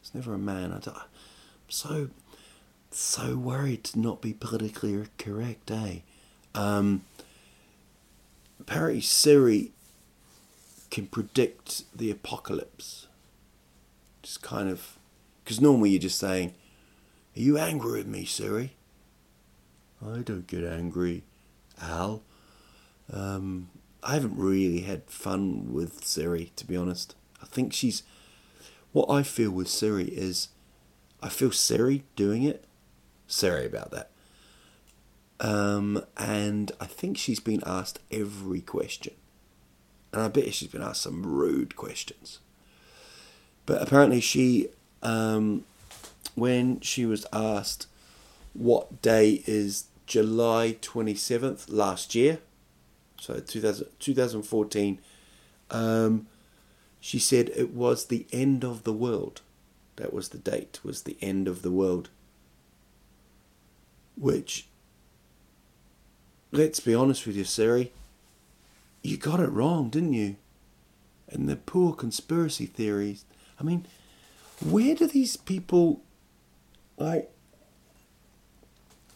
It's 0.00 0.14
never 0.14 0.34
a 0.34 0.38
man. 0.38 0.72
I 0.72 0.76
I'm 0.76 1.02
so 1.68 2.10
so 2.90 3.36
worried 3.36 3.84
to 3.84 3.98
not 3.98 4.20
be 4.20 4.32
politically 4.32 5.06
correct, 5.18 5.70
eh? 5.70 5.98
Um, 6.54 7.02
apparently, 8.60 9.00
Siri 9.00 9.72
can 10.90 11.06
predict 11.06 11.84
the 11.94 12.10
apocalypse. 12.10 13.06
Just 14.22 14.42
kind 14.42 14.68
of. 14.68 14.98
Because 15.44 15.60
normally 15.60 15.90
you're 15.90 16.00
just 16.00 16.18
saying, 16.18 16.54
Are 17.36 17.40
you 17.40 17.56
angry 17.58 17.98
with 17.98 18.06
me, 18.06 18.24
Siri? 18.24 18.75
I 20.04 20.18
don't 20.18 20.46
get 20.46 20.64
angry, 20.64 21.24
Al. 21.80 22.22
Um, 23.12 23.68
I 24.02 24.14
haven't 24.14 24.36
really 24.36 24.80
had 24.80 25.10
fun 25.10 25.72
with 25.72 26.04
Siri, 26.04 26.52
to 26.56 26.66
be 26.66 26.76
honest. 26.76 27.14
I 27.42 27.46
think 27.46 27.72
she's. 27.72 28.02
What 28.92 29.10
I 29.10 29.22
feel 29.22 29.50
with 29.50 29.68
Siri 29.68 30.04
is. 30.04 30.48
I 31.22 31.28
feel 31.28 31.50
Siri 31.50 32.04
doing 32.14 32.42
it 32.42 32.66
Sorry 33.26 33.66
about 33.66 33.90
that. 33.90 34.10
Um, 35.40 36.04
and 36.16 36.72
I 36.80 36.86
think 36.86 37.18
she's 37.18 37.40
been 37.40 37.62
asked 37.66 37.98
every 38.10 38.60
question. 38.60 39.14
And 40.12 40.22
I 40.22 40.28
bet 40.28 40.54
she's 40.54 40.68
been 40.70 40.82
asked 40.82 41.02
some 41.02 41.26
rude 41.26 41.76
questions. 41.76 42.38
But 43.66 43.82
apparently, 43.82 44.20
she, 44.20 44.68
um, 45.02 45.64
when 46.34 46.80
she 46.80 47.04
was 47.04 47.26
asked 47.32 47.86
what 48.58 49.02
day 49.02 49.42
is 49.46 49.86
July 50.06 50.76
27th 50.80 51.66
last 51.68 52.14
year, 52.14 52.38
so 53.18 53.40
2000, 53.40 53.86
2014, 53.98 54.98
um, 55.70 56.26
she 57.00 57.18
said 57.18 57.50
it 57.54 57.74
was 57.74 58.06
the 58.06 58.26
end 58.32 58.64
of 58.64 58.84
the 58.84 58.92
world. 58.92 59.40
That 59.96 60.12
was 60.12 60.28
the 60.28 60.38
date, 60.38 60.80
was 60.84 61.02
the 61.02 61.16
end 61.20 61.48
of 61.48 61.62
the 61.62 61.70
world 61.70 62.10
which, 64.16 64.66
let's 66.50 66.80
be 66.80 66.94
honest 66.94 67.26
with 67.26 67.36
you, 67.36 67.44
Siri, 67.44 67.92
you 69.02 69.16
got 69.16 69.40
it 69.40 69.50
wrong, 69.50 69.90
didn't 69.90 70.14
you? 70.14 70.36
And 71.28 71.48
the 71.48 71.56
poor 71.56 71.92
conspiracy 71.92 72.66
theories. 72.66 73.24
I 73.60 73.62
mean, 73.62 73.86
where 74.64 74.94
do 74.94 75.06
these 75.06 75.36
people, 75.36 76.00
like, 76.96 77.30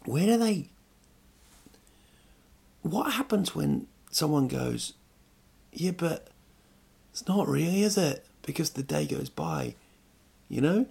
where 0.04 0.26
do 0.26 0.36
they, 0.38 0.70
what 2.82 3.12
happens 3.12 3.54
when 3.54 3.86
someone 4.10 4.48
goes, 4.48 4.94
yeah, 5.72 5.92
but 5.92 6.28
it's 7.12 7.26
not 7.28 7.48
really, 7.48 7.82
is 7.82 7.96
it? 7.96 8.26
Because 8.42 8.70
the 8.70 8.82
day 8.82 9.06
goes 9.06 9.28
by, 9.28 9.74
you 10.48 10.60
know. 10.60 10.86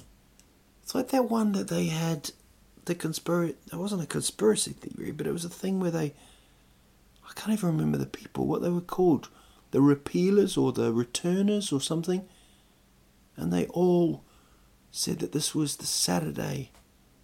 It's 0.83 0.95
like 0.95 1.09
that 1.09 1.29
one 1.29 1.51
that 1.53 1.67
they 1.67 1.87
had, 1.87 2.31
the 2.85 2.95
conspiracy. 2.95 3.55
It 3.71 3.75
wasn't 3.75 4.03
a 4.03 4.07
conspiracy 4.07 4.71
theory, 4.71 5.11
but 5.11 5.27
it 5.27 5.33
was 5.33 5.45
a 5.45 5.49
thing 5.49 5.79
where 5.79 5.91
they. 5.91 6.13
I 7.27 7.33
can't 7.35 7.51
even 7.57 7.69
remember 7.69 7.97
the 7.97 8.07
people 8.07 8.47
what 8.47 8.61
they 8.61 8.69
were 8.69 8.81
called, 8.81 9.29
the 9.71 9.81
repealers 9.81 10.57
or 10.57 10.71
the 10.71 10.91
returners 10.91 11.71
or 11.71 11.79
something, 11.79 12.27
and 13.35 13.53
they 13.53 13.67
all 13.67 14.23
said 14.91 15.19
that 15.19 15.31
this 15.31 15.53
was 15.53 15.75
the 15.75 15.85
Saturday, 15.85 16.71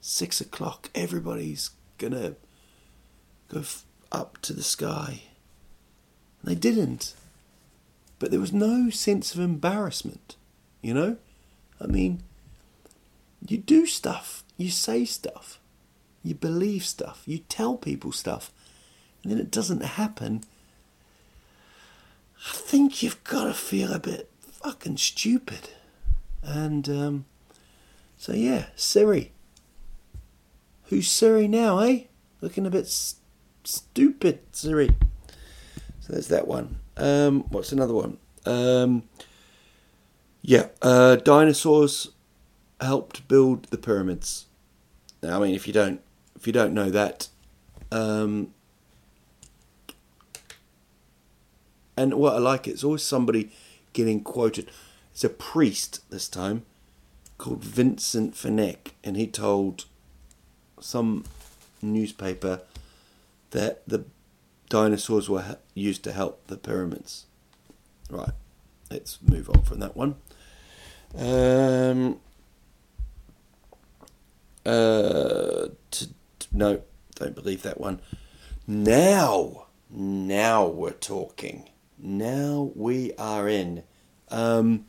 six 0.06 0.40
o'clock. 0.40 0.90
Everybody's 0.94 1.72
gonna 1.98 2.36
go 3.50 3.62
f- 3.62 3.86
up 4.12 4.40
to 4.44 4.54
the 4.54 4.64
sky. 4.64 5.24
And 6.42 6.52
they 6.52 6.56
didn't. 6.56 7.16
But 8.20 8.30
there 8.30 8.40
was 8.40 8.54
no 8.54 8.92
sense 8.92 9.34
of 9.34 9.40
embarrassment, 9.40 10.36
you 10.82 10.94
know? 10.94 11.18
I 11.82 11.88
mean, 11.88 12.22
you 13.48 13.58
do 13.58 13.88
stuff, 13.88 14.44
you 14.58 14.70
say 14.70 15.06
stuff, 15.06 15.60
you 16.24 16.36
believe 16.36 16.86
stuff, 16.86 17.24
you 17.26 17.40
tell 17.40 17.76
people 17.76 18.12
stuff, 18.12 18.52
and 19.24 19.32
then 19.32 19.40
it 19.40 19.50
doesn't 19.52 19.84
happen. 19.84 20.44
I 22.48 22.54
think 22.54 23.02
you've 23.02 23.24
got 23.24 23.46
to 23.46 23.54
feel 23.54 23.92
a 23.92 24.00
bit 24.00 24.30
fucking 24.40 24.98
stupid. 24.98 25.70
And, 26.44 26.88
um, 26.88 27.26
so 28.18 28.34
yeah, 28.34 28.68
Siri. 28.76 29.32
Who's 30.88 31.10
Siri 31.10 31.48
now, 31.48 31.80
eh? 31.80 32.04
Looking 32.42 32.66
a 32.66 32.70
bit 32.70 32.86
s- 32.86 33.16
stupid, 33.64 34.40
Siri. 34.52 34.90
So 36.00 36.14
there's 36.14 36.28
that 36.28 36.48
one. 36.48 36.78
Um, 36.98 37.46
what's 37.50 37.72
another 37.72 37.94
one? 37.94 38.18
Um, 38.46 39.04
yeah, 40.42 40.68
uh, 40.82 41.16
dinosaurs 41.16 42.12
helped 42.80 43.28
build 43.28 43.66
the 43.66 43.78
pyramids. 43.78 44.46
Now, 45.24 45.42
I 45.42 45.46
mean, 45.46 45.56
if 45.56 45.66
you 45.66 45.74
don't, 45.74 46.02
if 46.36 46.46
you 46.46 46.54
don't 46.54 46.74
know 46.74 46.92
that, 46.92 47.30
um, 47.92 48.54
and 51.98 52.14
what 52.14 52.36
I 52.36 52.40
like, 52.40 52.68
it's 52.68 52.84
always 52.84 53.02
somebody 53.02 53.52
getting 53.94 54.22
quoted. 54.22 54.70
It's 55.12 55.24
a 55.24 55.30
priest 55.30 56.02
this 56.12 56.28
time, 56.28 56.66
called 57.40 57.64
Vincent 57.64 58.36
Fenech, 58.36 58.92
and 59.04 59.18
he 59.18 59.26
told 59.26 59.86
some 60.86 61.24
newspaper 61.82 62.62
that 63.52 63.88
the 63.88 64.06
dinosaurs 64.70 65.28
were 65.28 65.58
used 65.74 66.04
to 66.04 66.12
help 66.12 66.46
the 66.48 66.58
pyramids. 66.58 67.26
Right, 68.10 68.32
let's 68.92 69.20
move 69.22 69.50
on 69.50 69.64
from 69.64 69.80
that 69.80 69.96
one. 69.96 70.16
Um, 71.18 72.20
uh, 74.66 75.70
t- 75.90 76.14
t- 76.40 76.48
no, 76.52 76.82
don't 77.16 77.36
believe 77.36 77.64
that 77.64 77.80
one. 77.80 78.00
Now, 78.68 79.66
now 79.90 80.68
we're 80.68 80.92
talking. 80.92 81.70
Now 81.98 82.72
we 82.76 83.14
are 83.18 83.48
in. 83.50 83.84
Um, 84.30 84.86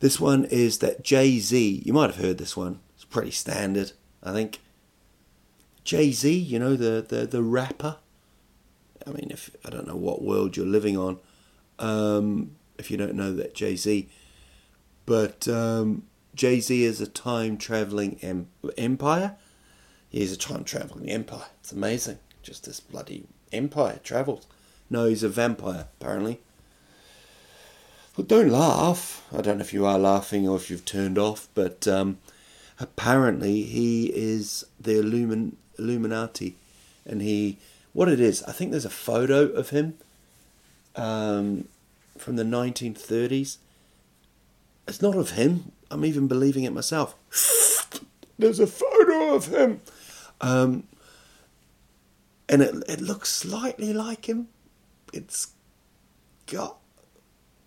this 0.00 0.18
one 0.18 0.44
is 0.46 0.78
that 0.78 1.04
Jay 1.04 1.38
Z. 1.38 1.82
You 1.84 1.92
might 1.92 2.10
have 2.10 2.24
heard 2.24 2.38
this 2.38 2.56
one. 2.56 2.80
It's 2.94 3.04
pretty 3.04 3.30
standard, 3.30 3.92
I 4.24 4.32
think. 4.32 4.60
Jay 5.84 6.12
Z, 6.12 6.32
you 6.32 6.58
know 6.58 6.76
the, 6.76 7.04
the 7.06 7.26
the 7.26 7.42
rapper. 7.42 7.96
I 9.06 9.10
mean, 9.10 9.28
if 9.30 9.50
I 9.64 9.70
don't 9.70 9.86
know 9.86 9.96
what 9.96 10.22
world 10.22 10.56
you're 10.56 10.64
living 10.64 10.96
on, 10.96 11.18
um, 11.78 12.52
if 12.78 12.90
you 12.90 12.96
don't 12.96 13.14
know 13.14 13.34
that 13.34 13.54
Jay 13.54 13.76
Z, 13.76 14.08
but 15.04 15.46
um, 15.46 16.04
Jay 16.34 16.60
Z 16.60 16.82
is 16.82 17.00
a 17.02 17.06
time 17.06 17.58
traveling 17.58 18.18
em- 18.22 18.48
empire. 18.78 19.36
He's 20.08 20.32
a 20.32 20.38
time 20.38 20.64
traveling 20.64 21.10
empire. 21.10 21.46
It's 21.60 21.72
amazing. 21.72 22.18
Just 22.42 22.64
this 22.64 22.80
bloody 22.80 23.24
empire 23.52 24.00
travels. 24.02 24.46
No, 24.88 25.06
he's 25.06 25.22
a 25.22 25.28
vampire 25.28 25.88
apparently. 26.00 26.40
Well, 28.16 28.26
don't 28.26 28.50
laugh. 28.50 29.26
I 29.36 29.40
don't 29.40 29.58
know 29.58 29.64
if 29.64 29.72
you 29.74 29.84
are 29.84 29.98
laughing 29.98 30.48
or 30.48 30.56
if 30.56 30.70
you've 30.70 30.84
turned 30.84 31.18
off, 31.18 31.48
but 31.52 31.88
um, 31.88 32.18
apparently 32.78 33.62
he 33.62 34.06
is 34.06 34.64
the 34.80 34.92
Illumin- 34.92 35.54
Illuminati, 35.78 36.56
and 37.06 37.22
he 37.22 37.58
what 37.92 38.08
it 38.08 38.20
is. 38.20 38.42
I 38.44 38.52
think 38.52 38.70
there's 38.70 38.84
a 38.84 38.90
photo 38.90 39.46
of 39.46 39.70
him 39.70 39.94
um, 40.96 41.68
from 42.18 42.36
the 42.36 42.42
1930s. 42.42 43.58
It's 44.86 45.00
not 45.00 45.16
of 45.16 45.30
him. 45.30 45.72
I'm 45.90 46.04
even 46.04 46.26
believing 46.26 46.64
it 46.64 46.72
myself. 46.72 47.14
there's 48.38 48.60
a 48.60 48.66
photo 48.66 49.34
of 49.34 49.46
him, 49.46 49.80
um, 50.40 50.84
and 52.48 52.62
it 52.62 52.74
it 52.88 53.00
looks 53.00 53.30
slightly 53.30 53.92
like 53.92 54.28
him. 54.28 54.48
It's 55.12 55.48
got 56.46 56.78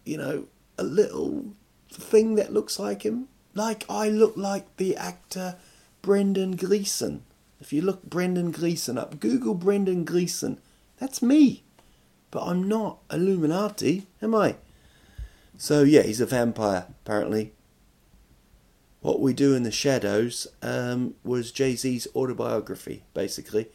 you 0.07 0.17
know, 0.17 0.45
a 0.77 0.83
little 0.83 1.45
thing 1.91 2.35
that 2.35 2.53
looks 2.53 2.79
like 2.79 3.03
him. 3.03 3.27
Like 3.57 3.85
I 3.89 4.07
look 4.09 4.37
like 4.37 4.77
the 4.77 4.95
actor 4.95 5.55
Brendan 6.03 6.57
Gleeson. 6.57 7.23
If 7.59 7.73
you 7.73 7.81
look 7.81 8.03
Brendan 8.03 8.51
Gleeson 8.51 8.99
up, 8.99 9.19
Google 9.19 9.55
Brendan 9.55 10.05
Gleeson. 10.05 10.59
That's 10.99 11.23
me. 11.23 11.63
But 12.29 12.43
I'm 12.43 12.67
not 12.67 12.99
Illuminati, 13.11 14.05
am 14.21 14.35
I? 14.35 14.57
So 15.57 15.81
yeah, 15.81 16.03
he's 16.03 16.21
a 16.21 16.27
vampire, 16.27 16.85
apparently. 17.03 17.53
What 19.01 19.21
We 19.21 19.33
Do 19.33 19.55
in 19.55 19.63
the 19.63 19.71
Shadows 19.71 20.45
um, 20.61 21.15
was 21.23 21.51
Jay 21.51 21.75
Z's 21.75 22.07
autobiography, 22.15 23.05
basically. 23.15 23.69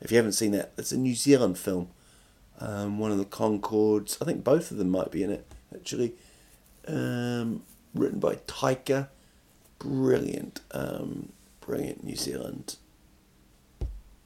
If 0.00 0.10
you 0.10 0.16
haven't 0.16 0.32
seen 0.32 0.52
that, 0.52 0.72
it's 0.78 0.92
a 0.92 0.96
New 0.96 1.14
Zealand 1.14 1.58
film. 1.58 1.90
Um, 2.58 2.98
one 2.98 3.12
of 3.12 3.18
the 3.18 3.26
Conchords, 3.26 4.16
I 4.22 4.24
think 4.24 4.44
both 4.44 4.70
of 4.70 4.78
them 4.78 4.88
might 4.88 5.10
be 5.10 5.22
in 5.22 5.30
it 5.30 5.46
actually. 5.74 6.14
Um, 6.88 7.64
written 7.94 8.18
by 8.18 8.36
Taika. 8.46 9.08
Brilliant, 9.78 10.60
um, 10.72 11.32
brilliant 11.60 12.04
New 12.04 12.16
Zealand 12.16 12.76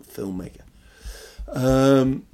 filmmaker. 0.03 0.63
Um, 1.49 2.27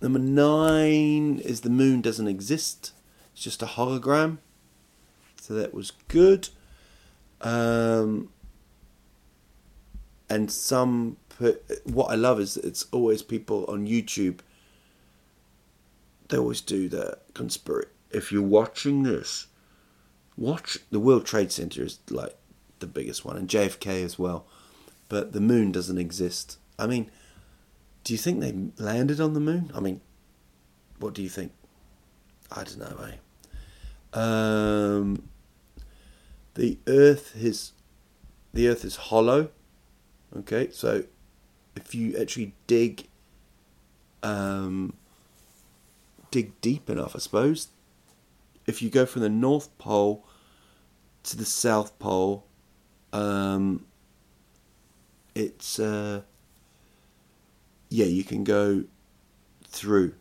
number 0.00 0.18
nine 0.18 1.38
is 1.38 1.60
The 1.60 1.70
Moon 1.70 2.00
Doesn't 2.00 2.28
Exist. 2.28 2.92
It's 3.32 3.42
just 3.42 3.62
a 3.62 3.66
hologram. 3.66 4.38
So 5.40 5.54
that 5.54 5.74
was 5.74 5.92
good. 6.08 6.48
Um, 7.40 8.30
and 10.28 10.50
some, 10.50 11.16
what 11.84 12.06
I 12.10 12.14
love 12.14 12.40
is 12.40 12.56
it's 12.56 12.86
always 12.90 13.22
people 13.22 13.64
on 13.68 13.86
YouTube. 13.86 14.40
They 16.28 16.38
always 16.38 16.60
do 16.60 16.88
the 16.88 17.18
conspiracy 17.34 17.88
if 18.14 18.30
you're 18.30 18.42
watching 18.42 19.02
this, 19.02 19.48
watch 20.36 20.78
the 20.90 21.00
World 21.00 21.26
Trade 21.26 21.52
Center 21.52 21.82
is 21.82 21.98
like 22.08 22.36
the 22.84 22.92
biggest 22.92 23.24
one, 23.24 23.36
and 23.36 23.48
JFK 23.48 24.04
as 24.04 24.18
well. 24.18 24.46
But 25.08 25.32
the 25.32 25.40
moon 25.40 25.72
doesn't 25.72 25.98
exist. 25.98 26.58
I 26.78 26.86
mean, 26.86 27.10
do 28.04 28.12
you 28.12 28.18
think 28.18 28.40
they 28.40 28.52
landed 28.82 29.20
on 29.20 29.32
the 29.32 29.40
moon? 29.40 29.70
I 29.74 29.80
mean, 29.80 30.00
what 30.98 31.14
do 31.14 31.22
you 31.22 31.28
think? 31.28 31.52
I 32.52 32.64
don't 32.64 32.78
know, 32.78 32.96
eh? 33.08 33.16
Um, 34.18 35.28
the 36.54 36.78
Earth 36.86 37.34
is 37.36 37.72
the 38.52 38.68
Earth 38.68 38.84
is 38.84 38.96
hollow. 38.96 39.50
Okay, 40.36 40.68
so 40.70 41.04
if 41.76 41.94
you 41.94 42.16
actually 42.16 42.54
dig, 42.66 43.08
um, 44.22 44.94
dig 46.30 46.60
deep 46.60 46.90
enough, 46.90 47.16
I 47.16 47.18
suppose, 47.18 47.68
if 48.66 48.82
you 48.82 48.90
go 48.90 49.06
from 49.06 49.22
the 49.22 49.28
North 49.28 49.76
Pole 49.78 50.24
to 51.24 51.36
the 51.36 51.44
South 51.44 51.98
Pole, 51.98 52.44
um, 53.14 53.86
it's 55.34 55.78
uh, 55.78 56.22
yeah, 57.88 58.06
you 58.06 58.24
can 58.24 58.44
go 58.44 58.84
through. 59.68 60.14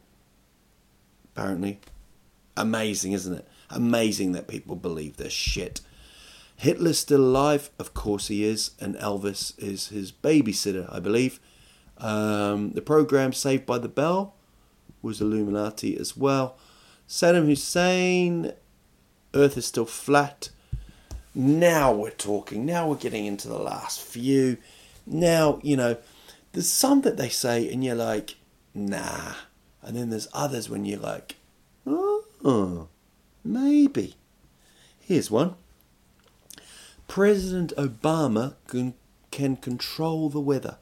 Apparently, 1.36 1.80
amazing, 2.56 3.14
isn't 3.14 3.34
it? 3.34 3.48
Amazing 3.72 4.34
that 4.34 4.48
people 4.48 4.76
believe 4.76 5.18
this 5.18 5.34
shit. 5.34 5.82
Hitler's 6.56 7.00
still 7.00 7.22
alive, 7.22 7.72
of 7.80 7.96
course 7.96 8.28
he 8.28 8.44
is, 8.44 8.72
and 8.80 8.96
Elvis 8.98 9.58
is 9.58 9.88
his 9.88 10.12
babysitter, 10.12 10.88
I 10.94 11.00
believe. 11.00 11.40
Um, 11.98 12.74
the 12.74 12.82
program 12.82 13.34
Saved 13.34 13.66
by 13.66 13.80
the 13.80 13.90
Bell 13.90 14.36
was 15.02 15.20
Illuminati 15.20 15.98
as 15.98 16.16
well. 16.16 16.56
Saddam 17.08 17.48
Hussein, 17.48 18.54
Earth 19.34 19.58
is 19.58 19.66
still 19.66 19.86
flat. 19.88 20.50
Now 21.36 21.94
we're 21.94 22.12
talking. 22.12 22.66
Now 22.66 22.88
we're 22.88 22.96
getting 22.96 23.26
into 23.26 23.48
the 23.48 23.58
last 23.58 24.02
few. 24.02 24.58
Now, 25.06 25.60
you 25.64 25.76
know, 25.76 25.98
there's 26.52 26.70
some 26.70 27.02
that 27.02 27.18
they 27.18 27.30
say, 27.30 27.72
and 27.72 27.84
you're 27.84 27.96
like, 27.96 28.36
nah, 28.74 29.34
And 29.82 29.96
then 29.98 30.10
there's 30.10 30.28
others 30.34 30.70
when 30.70 30.86
you're 30.86 31.00
like, 31.00 31.36
oh, 31.86 32.88
maybe. 33.44 34.16
Here's 35.00 35.32
one. 35.32 35.56
President 37.08 37.74
Obama 37.78 38.56
can, 38.68 38.94
can 39.32 39.58
control 39.58 40.30
the 40.30 40.40
weather. 40.40 40.78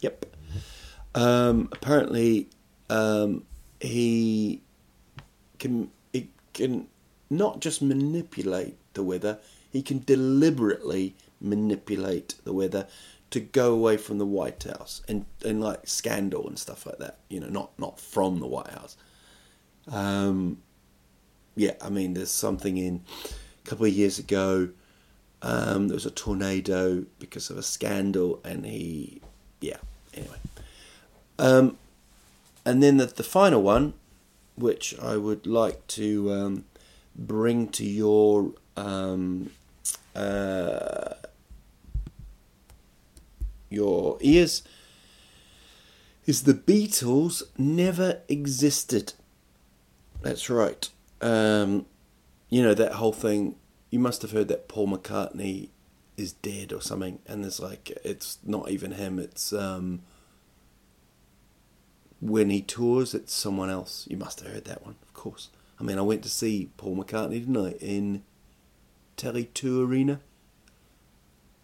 Yep. 0.00 0.26
Um, 1.14 1.68
apparently, 1.72 2.48
um, 2.88 3.44
he 3.80 4.62
can 5.58 5.90
can 6.60 6.86
not 7.28 7.60
just 7.60 7.82
manipulate 7.82 8.76
the 8.94 9.02
weather; 9.02 9.38
he 9.70 9.82
can 9.82 10.02
deliberately 10.04 11.14
manipulate 11.40 12.34
the 12.44 12.52
weather 12.52 12.86
to 13.30 13.40
go 13.40 13.72
away 13.72 13.96
from 13.96 14.18
the 14.18 14.26
White 14.26 14.62
House 14.64 15.02
and 15.08 15.24
and 15.44 15.60
like 15.60 15.86
scandal 15.86 16.46
and 16.46 16.58
stuff 16.58 16.86
like 16.86 16.98
that. 16.98 17.18
You 17.28 17.40
know, 17.40 17.48
not 17.48 17.70
not 17.78 17.98
from 18.00 18.40
the 18.40 18.46
White 18.46 18.70
House. 18.70 18.96
Um, 19.90 20.58
yeah, 21.56 21.72
I 21.80 21.88
mean, 21.90 22.14
there's 22.14 22.30
something 22.30 22.76
in 22.76 23.02
a 23.64 23.68
couple 23.68 23.86
of 23.86 23.92
years 23.92 24.18
ago. 24.18 24.70
Um, 25.42 25.88
there 25.88 25.94
was 25.94 26.06
a 26.06 26.10
tornado 26.10 27.06
because 27.18 27.50
of 27.50 27.56
a 27.56 27.62
scandal, 27.62 28.40
and 28.44 28.66
he, 28.66 29.22
yeah. 29.60 29.78
Anyway, 30.12 30.36
um, 31.38 31.78
and 32.64 32.82
then 32.82 32.98
the 32.98 33.06
the 33.06 33.22
final 33.22 33.62
one, 33.62 33.94
which 34.60 34.98
I 35.00 35.16
would 35.16 35.46
like 35.46 35.86
to 35.88 36.32
um, 36.32 36.64
bring 37.16 37.68
to 37.68 37.84
your 37.84 38.52
um, 38.76 39.50
uh, 40.14 41.14
your 43.68 44.18
ears, 44.20 44.62
is 46.26 46.42
the 46.42 46.54
Beatles 46.54 47.42
never 47.56 48.20
existed. 48.28 49.14
That's 50.22 50.50
right. 50.50 50.88
Um, 51.20 51.86
you 52.48 52.62
know 52.62 52.74
that 52.74 52.92
whole 52.92 53.12
thing. 53.12 53.56
You 53.90 53.98
must 53.98 54.22
have 54.22 54.30
heard 54.30 54.48
that 54.48 54.68
Paul 54.68 54.88
McCartney 54.88 55.70
is 56.16 56.32
dead 56.34 56.72
or 56.72 56.80
something, 56.80 57.18
and 57.26 57.42
there's 57.42 57.60
like 57.60 57.90
it's 58.04 58.38
not 58.44 58.70
even 58.70 58.92
him. 58.92 59.18
It's 59.18 59.52
um, 59.52 60.02
when 62.20 62.50
he 62.50 62.60
tours, 62.60 63.14
it's 63.14 63.32
someone 63.32 63.70
else. 63.70 64.06
You 64.10 64.16
must 64.16 64.40
have 64.40 64.52
heard 64.52 64.64
that 64.66 64.84
one, 64.84 64.96
of 65.02 65.14
course. 65.14 65.48
I 65.78 65.82
mean, 65.82 65.98
I 65.98 66.02
went 66.02 66.22
to 66.24 66.28
see 66.28 66.70
Paul 66.76 66.96
McCartney, 66.96 67.40
didn't 67.40 67.56
I, 67.56 67.70
in 67.80 68.22
Tele2 69.16 69.86
Arena. 69.86 70.20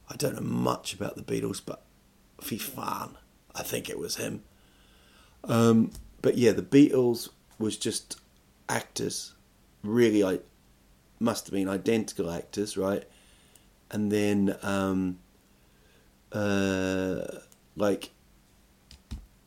I 0.08 0.16
don't 0.16 0.34
know 0.34 0.40
much 0.40 0.94
about 0.94 1.16
the 1.16 1.22
Beatles, 1.22 1.60
but 1.64 1.82
fy 2.40 2.56
fan, 2.56 3.16
I 3.54 3.62
think 3.62 3.90
it 3.90 3.98
was 3.98 4.16
him. 4.16 4.42
Um, 5.44 5.90
but 6.22 6.38
yeah, 6.38 6.52
the 6.52 6.62
Beatles 6.62 7.28
was 7.58 7.76
just 7.76 8.20
actors, 8.68 9.34
really, 9.82 10.24
I 10.24 10.40
must 11.20 11.46
have 11.46 11.52
been 11.52 11.68
identical 11.68 12.30
actors, 12.30 12.76
right? 12.76 13.04
And 13.90 14.10
then, 14.10 14.56
um, 14.62 15.18
uh, 16.32 17.26
like, 17.76 18.10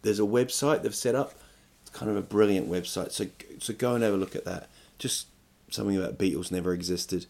there's 0.01 0.19
a 0.19 0.23
website 0.23 0.83
they've 0.83 0.95
set 0.95 1.15
up. 1.15 1.33
It's 1.81 1.91
kind 1.91 2.09
of 2.09 2.17
a 2.17 2.21
brilliant 2.21 2.69
website. 2.69 3.11
So, 3.11 3.27
so 3.59 3.73
go 3.73 3.95
and 3.95 4.03
have 4.03 4.13
a 4.13 4.17
look 4.17 4.35
at 4.35 4.45
that. 4.45 4.69
Just 4.97 5.27
something 5.69 5.97
about 5.97 6.17
Beatles 6.17 6.51
never 6.51 6.73
existed, 6.73 7.25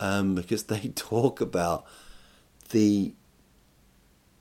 um, 0.00 0.34
because 0.34 0.64
they 0.64 0.88
talk 0.94 1.40
about 1.40 1.84
the 2.70 3.12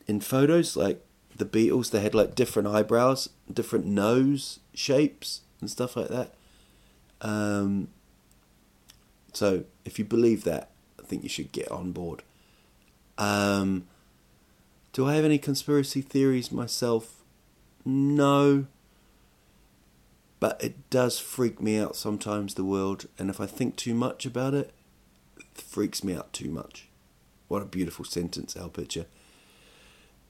in 0.08 0.20
photos 0.20 0.76
like 0.76 1.04
the 1.36 1.46
Beatles. 1.46 1.92
They 1.92 2.02
had 2.02 2.16
like 2.16 2.36
different 2.36 2.68
eyebrows, 2.68 3.30
different 3.52 3.86
nose 3.86 4.60
shapes, 4.74 5.42
and 5.60 5.70
stuff 5.70 5.96
like 5.96 6.10
that. 6.10 6.34
Um, 7.22 7.90
so 9.34 9.64
if 9.86 10.00
you 10.00 10.06
believe 10.06 10.44
that, 10.44 10.70
I 11.00 11.04
think 11.04 11.24
you 11.24 11.30
should 11.30 11.52
get 11.52 11.70
on 11.72 11.92
board. 11.92 12.24
Um, 13.18 13.88
do 14.94 15.08
I 15.08 15.16
have 15.16 15.24
any 15.26 15.38
conspiracy 15.38 16.02
theories 16.02 16.52
myself? 16.52 17.21
No. 17.86 18.66
But 20.40 20.64
it 20.64 20.90
does 20.90 21.20
freak 21.20 21.62
me 21.62 21.78
out 21.78 21.96
sometimes, 21.96 22.56
the 22.56 22.64
world, 22.64 23.08
and 23.20 23.30
if 23.30 23.40
I 23.40 23.46
think 23.46 23.76
too 23.76 23.94
much 23.94 24.26
about 24.26 24.54
it, 24.54 24.74
it 25.38 25.46
freaks 25.54 26.04
me 26.04 26.16
out 26.16 26.34
too 26.34 26.50
much. 26.50 26.90
What 27.48 27.62
a 27.62 27.66
beautiful 27.66 28.06
sentence, 28.06 28.58
Al 28.58 28.70
Pitcher. 28.70 29.06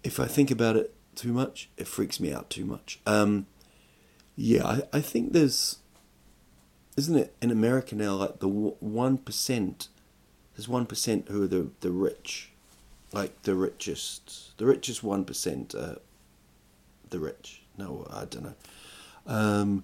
If 0.04 0.20
I 0.20 0.26
think 0.26 0.52
about 0.52 0.76
it 0.76 0.94
too 1.16 1.32
much, 1.32 1.70
it 1.78 1.88
freaks 1.88 2.20
me 2.20 2.34
out 2.34 2.50
too 2.50 2.66
much. 2.66 3.00
Um, 3.06 3.46
yeah, 4.36 4.66
I, 4.66 4.82
I 4.92 5.02
think 5.02 5.34
there's 5.34 5.78
isn't 6.98 7.16
it 7.16 7.34
in 7.42 7.52
America 7.52 7.96
now 7.96 8.16
like 8.16 8.40
the 8.40 8.48
one 8.50 9.18
percent? 9.18 9.88
There's 10.56 10.68
one 10.68 10.86
percent 10.86 11.28
who 11.30 11.44
are 11.44 11.48
the 11.48 11.70
the 11.80 11.92
rich, 11.92 12.52
like 13.14 13.44
the 13.44 13.56
richest, 13.56 14.58
the 14.58 14.66
richest 14.66 15.04
one 15.04 15.24
percent. 15.24 15.74
The 17.12 17.20
rich. 17.20 17.62
No, 17.78 18.08
I 18.12 18.26
don't 18.26 18.44
know. 18.44 18.56
Um, 19.28 19.84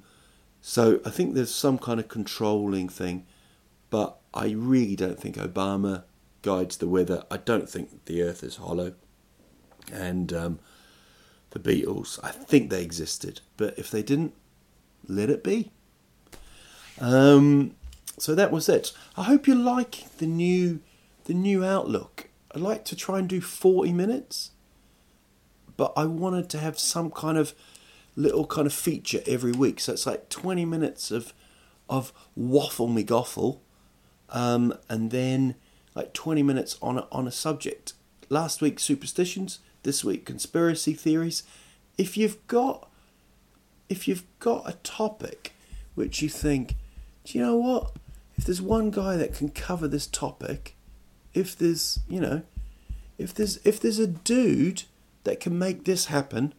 so 0.61 0.99
I 1.05 1.09
think 1.09 1.36
there's 1.36 1.53
some 1.53 1.78
kind 1.78 1.99
of 1.99 2.07
controlling 2.07 2.89
thing, 2.89 3.25
but 3.89 4.17
I 4.34 4.49
really 4.49 4.95
don't 4.95 5.19
think 5.19 5.36
Obama 5.36 6.03
guides 6.41 6.78
the 6.78 6.88
weather. 6.88 7.23
I 7.30 7.38
don't 7.38 7.69
think 7.69 8.05
the 8.05 8.21
Earth 8.23 8.43
is 8.43 8.55
hollow, 8.57 8.93
and 9.91 10.34
um, 10.34 10.59
the 11.51 11.59
Beatles. 11.59 12.19
I 12.23 12.32
think 12.32 12.69
they 12.69 12.82
existed, 12.82 13.41
but 13.55 13.78
if 13.78 13.91
they 13.91 14.01
didn't, 14.01 14.34
let 15.07 15.30
it 15.30 15.43
be. 15.43 15.71
Um, 16.99 17.75
so 18.17 18.34
that 18.36 18.51
was 18.51 18.67
it. 18.67 18.91
I 19.15 19.23
hope 19.23 19.47
you 19.47 19.55
like 19.55 20.05
the 20.17 20.28
new 20.28 20.80
the 21.25 21.34
new 21.34 21.63
outlook. 21.63 22.30
I'd 22.53 22.61
like 22.61 22.86
to 22.86 22.95
try 22.95 23.19
and 23.19 23.28
do 23.28 23.41
forty 23.41 23.93
minutes, 23.93 24.51
but 25.78 25.93
I 25.95 26.05
wanted 26.05 26.49
to 26.49 26.57
have 26.57 26.78
some 26.78 27.09
kind 27.11 27.38
of 27.38 27.53
little 28.15 28.45
kind 28.45 28.67
of 28.67 28.73
feature 28.73 29.21
every 29.25 29.51
week. 29.51 29.80
So 29.80 29.93
it's 29.93 30.05
like 30.05 30.30
twenty 30.30 30.65
minutes 30.65 31.11
of 31.11 31.34
of 31.89 32.11
waffle 32.36 32.88
me 32.88 33.03
goffle, 33.03 33.59
um, 34.30 34.73
and 34.89 35.11
then 35.11 35.55
like 35.95 36.13
twenty 36.13 36.43
minutes 36.43 36.78
on 36.82 36.97
a, 36.97 37.07
on 37.11 37.28
a 37.28 37.32
subject. 37.32 37.93
Last 38.30 38.61
week 38.61 38.80
superstitions. 38.80 39.59
This 39.84 40.03
week 40.03 40.25
conspiracy 40.25 40.93
theories. 40.93 41.43
If 41.97 42.17
you've 42.17 42.45
got 42.47 42.89
if 43.88 44.07
you've 44.07 44.25
got 44.39 44.67
a 44.67 44.73
topic 44.84 45.53
which 45.95 46.21
you 46.21 46.28
think 46.28 46.75
do 47.28 47.38
you 47.38 47.43
know 47.43 47.57
what? 47.57 47.91
If 48.38 48.45
there's 48.45 48.61
one 48.61 48.89
guy 48.89 49.17
that 49.17 49.34
can 49.36 49.49
cover 49.49 49.86
this 49.88 50.07
topic, 50.07 50.75
if 51.34 51.57
there's, 51.57 51.99
you 52.07 52.21
know, 52.21 52.43
if 53.17 53.34
there's 53.34 53.57
if 53.65 53.82
there's 53.82 53.99
a 53.99 54.07
dude 54.07 54.84
that 55.28 55.41
can 55.41 55.59
make 55.59 55.84
this 55.84 56.05
happen, 56.05 56.53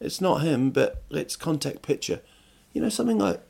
it's 0.00 0.18
not 0.18 0.40
him, 0.40 0.70
but 0.70 1.02
let's 1.10 1.36
contact 1.36 1.82
Pitcher. 1.82 2.22
You 2.72 2.80
know, 2.80 2.88
something 2.88 3.18
like 3.18 3.42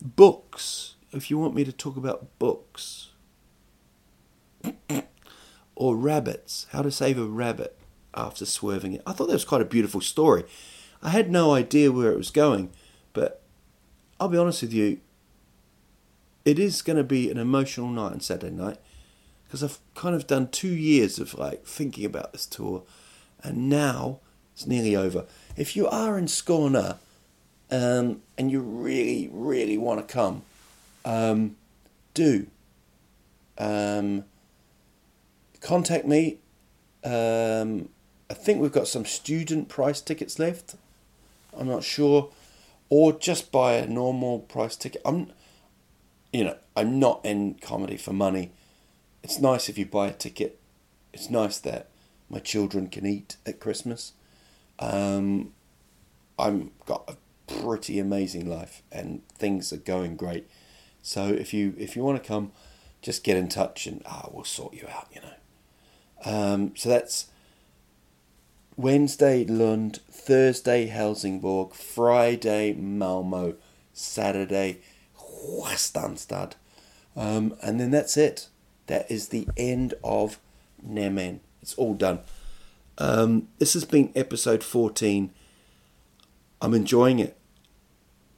books. 0.00 0.94
If 1.10 1.28
you 1.28 1.38
want 1.38 1.56
me 1.56 1.64
to 1.64 1.72
talk 1.72 1.96
about 1.96 2.38
books. 2.38 3.08
or 5.74 5.96
rabbits. 5.96 6.68
How 6.70 6.82
to 6.82 6.92
save 6.92 7.18
a 7.18 7.24
rabbit 7.24 7.76
after 8.14 8.46
swerving 8.46 8.92
it. 8.92 9.02
I 9.04 9.12
thought 9.12 9.26
that 9.26 9.32
was 9.32 9.44
quite 9.44 9.62
a 9.62 9.64
beautiful 9.64 10.00
story. 10.00 10.44
I 11.02 11.10
had 11.10 11.32
no 11.32 11.52
idea 11.52 11.90
where 11.90 12.12
it 12.12 12.18
was 12.18 12.30
going, 12.30 12.70
but 13.12 13.42
I'll 14.20 14.28
be 14.28 14.38
honest 14.38 14.62
with 14.62 14.72
you, 14.72 15.00
it 16.44 16.60
is 16.60 16.80
going 16.80 16.96
to 16.96 17.04
be 17.04 17.28
an 17.28 17.38
emotional 17.38 17.88
night 17.88 18.12
on 18.12 18.20
Saturday 18.20 18.54
night 18.54 18.78
because 19.50 19.64
I've 19.64 19.80
kind 19.96 20.14
of 20.14 20.28
done 20.28 20.46
two 20.46 20.72
years 20.72 21.18
of 21.18 21.34
like 21.34 21.66
thinking 21.66 22.04
about 22.04 22.30
this 22.30 22.46
tour, 22.46 22.84
and 23.42 23.68
now 23.68 24.20
it's 24.54 24.64
nearly 24.64 24.94
over. 24.94 25.24
If 25.56 25.74
you 25.74 25.88
are 25.88 26.16
in 26.16 26.26
Skåne 26.26 26.96
um, 27.68 28.22
and 28.38 28.52
you 28.52 28.60
really, 28.60 29.28
really 29.32 29.76
want 29.76 30.06
to 30.06 30.12
come, 30.14 30.42
um, 31.04 31.56
do 32.14 32.46
um, 33.58 34.24
contact 35.60 36.06
me. 36.06 36.38
Um, 37.02 37.88
I 38.30 38.34
think 38.34 38.60
we've 38.60 38.70
got 38.70 38.86
some 38.86 39.04
student 39.04 39.68
price 39.68 40.00
tickets 40.00 40.38
left. 40.38 40.76
I'm 41.58 41.66
not 41.66 41.82
sure 41.82 42.30
or 42.88 43.12
just 43.12 43.50
buy 43.50 43.72
a 43.72 43.86
normal 43.88 44.38
price 44.38 44.76
ticket. 44.76 45.02
I'm, 45.04 45.32
you 46.32 46.44
know, 46.44 46.56
I'm 46.76 47.00
not 47.00 47.24
in 47.24 47.54
comedy 47.54 47.96
for 47.96 48.12
money. 48.12 48.52
It's 49.22 49.38
nice 49.38 49.68
if 49.68 49.78
you 49.78 49.86
buy 49.86 50.08
a 50.08 50.12
ticket. 50.12 50.58
It's 51.12 51.30
nice 51.30 51.58
that 51.58 51.88
my 52.28 52.38
children 52.38 52.88
can 52.88 53.06
eat 53.06 53.36
at 53.44 53.60
Christmas. 53.60 54.12
Um, 54.78 55.52
I'm 56.38 56.70
got 56.86 57.04
a 57.08 57.16
pretty 57.52 57.98
amazing 57.98 58.48
life 58.48 58.82
and 58.90 59.26
things 59.28 59.72
are 59.72 59.78
going 59.78 60.16
great. 60.16 60.48
So 61.02 61.26
if 61.26 61.52
you 61.52 61.74
if 61.78 61.96
you 61.96 62.02
want 62.02 62.22
to 62.22 62.26
come, 62.26 62.52
just 63.02 63.24
get 63.24 63.36
in 63.36 63.48
touch 63.48 63.86
and 63.86 64.02
ah, 64.06 64.28
we'll 64.30 64.44
sort 64.44 64.74
you 64.74 64.86
out. 64.88 65.08
You 65.14 65.20
know. 65.22 65.34
Um, 66.24 66.76
so 66.76 66.88
that's 66.88 67.26
Wednesday 68.76 69.44
Lund, 69.44 70.00
Thursday 70.10 70.86
Helsingborg, 70.86 71.74
Friday 71.74 72.72
Malmo, 72.72 73.56
Saturday 73.92 74.80
Kristianstad. 75.18 76.52
Um, 77.16 77.54
and 77.62 77.80
then 77.80 77.90
that's 77.90 78.16
it. 78.16 78.48
That 78.90 79.08
is 79.08 79.28
the 79.28 79.46
end 79.56 79.94
of 80.02 80.40
Nemen. 80.84 81.38
It's 81.62 81.76
all 81.76 81.94
done. 81.94 82.18
Um, 82.98 83.46
this 83.60 83.74
has 83.74 83.84
been 83.84 84.10
episode 84.16 84.64
14. 84.64 85.30
I'm 86.60 86.74
enjoying 86.74 87.20
it. 87.20 87.36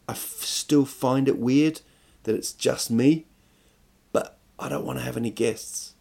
I 0.07 0.12
f- 0.12 0.42
still 0.42 0.84
find 0.84 1.26
it 1.26 1.38
weird 1.38 1.80
that 2.24 2.34
it's 2.34 2.53
just 2.53 2.90
me, 2.90 3.24
but 4.12 4.36
I 4.59 4.68
don't 4.68 4.84
want 4.84 4.98
to 4.98 5.05
have 5.07 5.16
any 5.16 5.30
guests. 5.30 5.94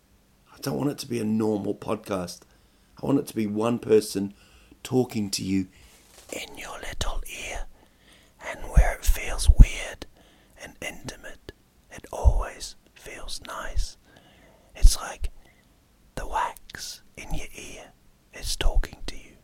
I 0.54 0.58
don't 0.60 0.78
want 0.78 0.90
it 0.90 0.98
to 0.98 1.08
be 1.08 1.22
a 1.22 1.24
normal 1.24 1.74
podcast. 1.74 2.42
I 3.02 3.06
want 3.06 3.20
it 3.20 3.28
to 3.28 3.36
be 3.38 3.48
one 3.48 3.80
person 3.80 4.34
talking 4.84 5.30
to 5.30 5.44
you 5.46 5.68
in 6.30 6.58
your 6.58 6.78
little 6.78 7.24
ear. 7.48 7.68
And 8.50 8.60
where 8.66 8.96
it 8.96 9.06
feels 9.06 9.50
weird 9.50 10.08
and 10.62 10.74
intimate, 10.82 11.54
it 11.90 12.06
always 12.12 12.76
feels 12.94 13.40
nice. 13.48 13.96
It's 14.82 14.98
like 14.98 15.30
the 16.16 16.26
wax 16.26 17.02
in 17.16 17.36
your 17.36 17.48
ear 17.56 17.92
is 18.34 18.56
talking 18.56 18.98
to 19.06 19.16
you. 19.16 19.38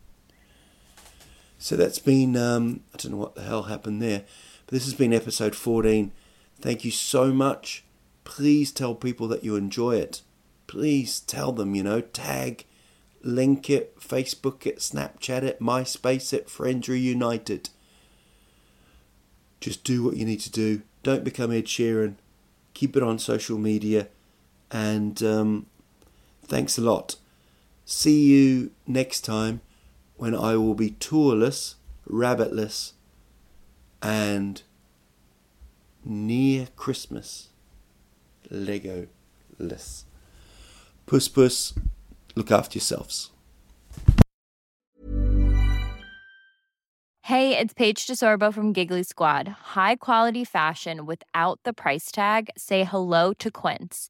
So 1.59 1.75
that's 1.75 1.99
been, 1.99 2.35
um, 2.35 2.81
I 2.93 2.97
don't 2.97 3.11
know 3.11 3.17
what 3.19 3.35
the 3.35 3.43
hell 3.43 3.63
happened 3.63 4.01
there, 4.01 4.23
but 4.65 4.73
this 4.73 4.85
has 4.85 4.95
been 4.95 5.13
episode 5.13 5.53
14. 5.53 6.11
Thank 6.59 6.83
you 6.83 6.89
so 6.89 7.31
much. 7.31 7.85
Please 8.23 8.71
tell 8.71 8.95
people 8.95 9.27
that 9.27 9.43
you 9.43 9.55
enjoy 9.55 9.97
it. 9.97 10.23
Please 10.65 11.19
tell 11.19 11.51
them, 11.51 11.75
you 11.75 11.83
know, 11.83 12.01
tag, 12.01 12.65
link 13.21 13.69
it, 13.69 13.99
Facebook 13.99 14.65
it, 14.65 14.79
Snapchat 14.79 15.43
it, 15.43 15.59
MySpace 15.59 16.33
it, 16.33 16.49
Friends 16.49 16.89
Reunited. 16.89 17.69
Just 19.61 19.83
do 19.83 20.03
what 20.03 20.17
you 20.17 20.25
need 20.25 20.39
to 20.41 20.51
do. 20.51 20.81
Don't 21.03 21.23
become 21.23 21.51
Ed 21.51 21.65
Sheeran. 21.65 22.15
Keep 22.73 22.97
it 22.97 23.03
on 23.03 23.19
social 23.19 23.59
media. 23.59 24.07
And 24.71 25.21
um, 25.23 25.65
thanks 26.43 26.77
a 26.77 26.81
lot. 26.81 27.15
See 27.85 28.25
you 28.25 28.71
next 28.85 29.21
time 29.21 29.61
when 30.17 30.35
I 30.35 30.57
will 30.57 30.75
be 30.75 30.91
tourless, 30.91 31.75
rabbitless, 32.05 32.93
and 34.01 34.61
near 36.03 36.67
Christmas, 36.75 37.49
Lego-less. 38.49 40.05
Puss 41.05 41.27
puss. 41.27 41.73
Look 42.35 42.51
after 42.51 42.77
yourselves. 42.77 43.31
Hey, 47.23 47.57
it's 47.57 47.73
Paige 47.73 48.07
DeSorbo 48.07 48.53
from 48.53 48.71
Giggly 48.71 49.03
Squad. 49.03 49.47
High 49.47 49.97
quality 49.97 50.45
fashion 50.45 51.05
without 51.05 51.59
the 51.63 51.73
price 51.73 52.09
tag. 52.09 52.49
Say 52.57 52.85
hello 52.85 53.33
to 53.33 53.51
Quince. 53.51 54.09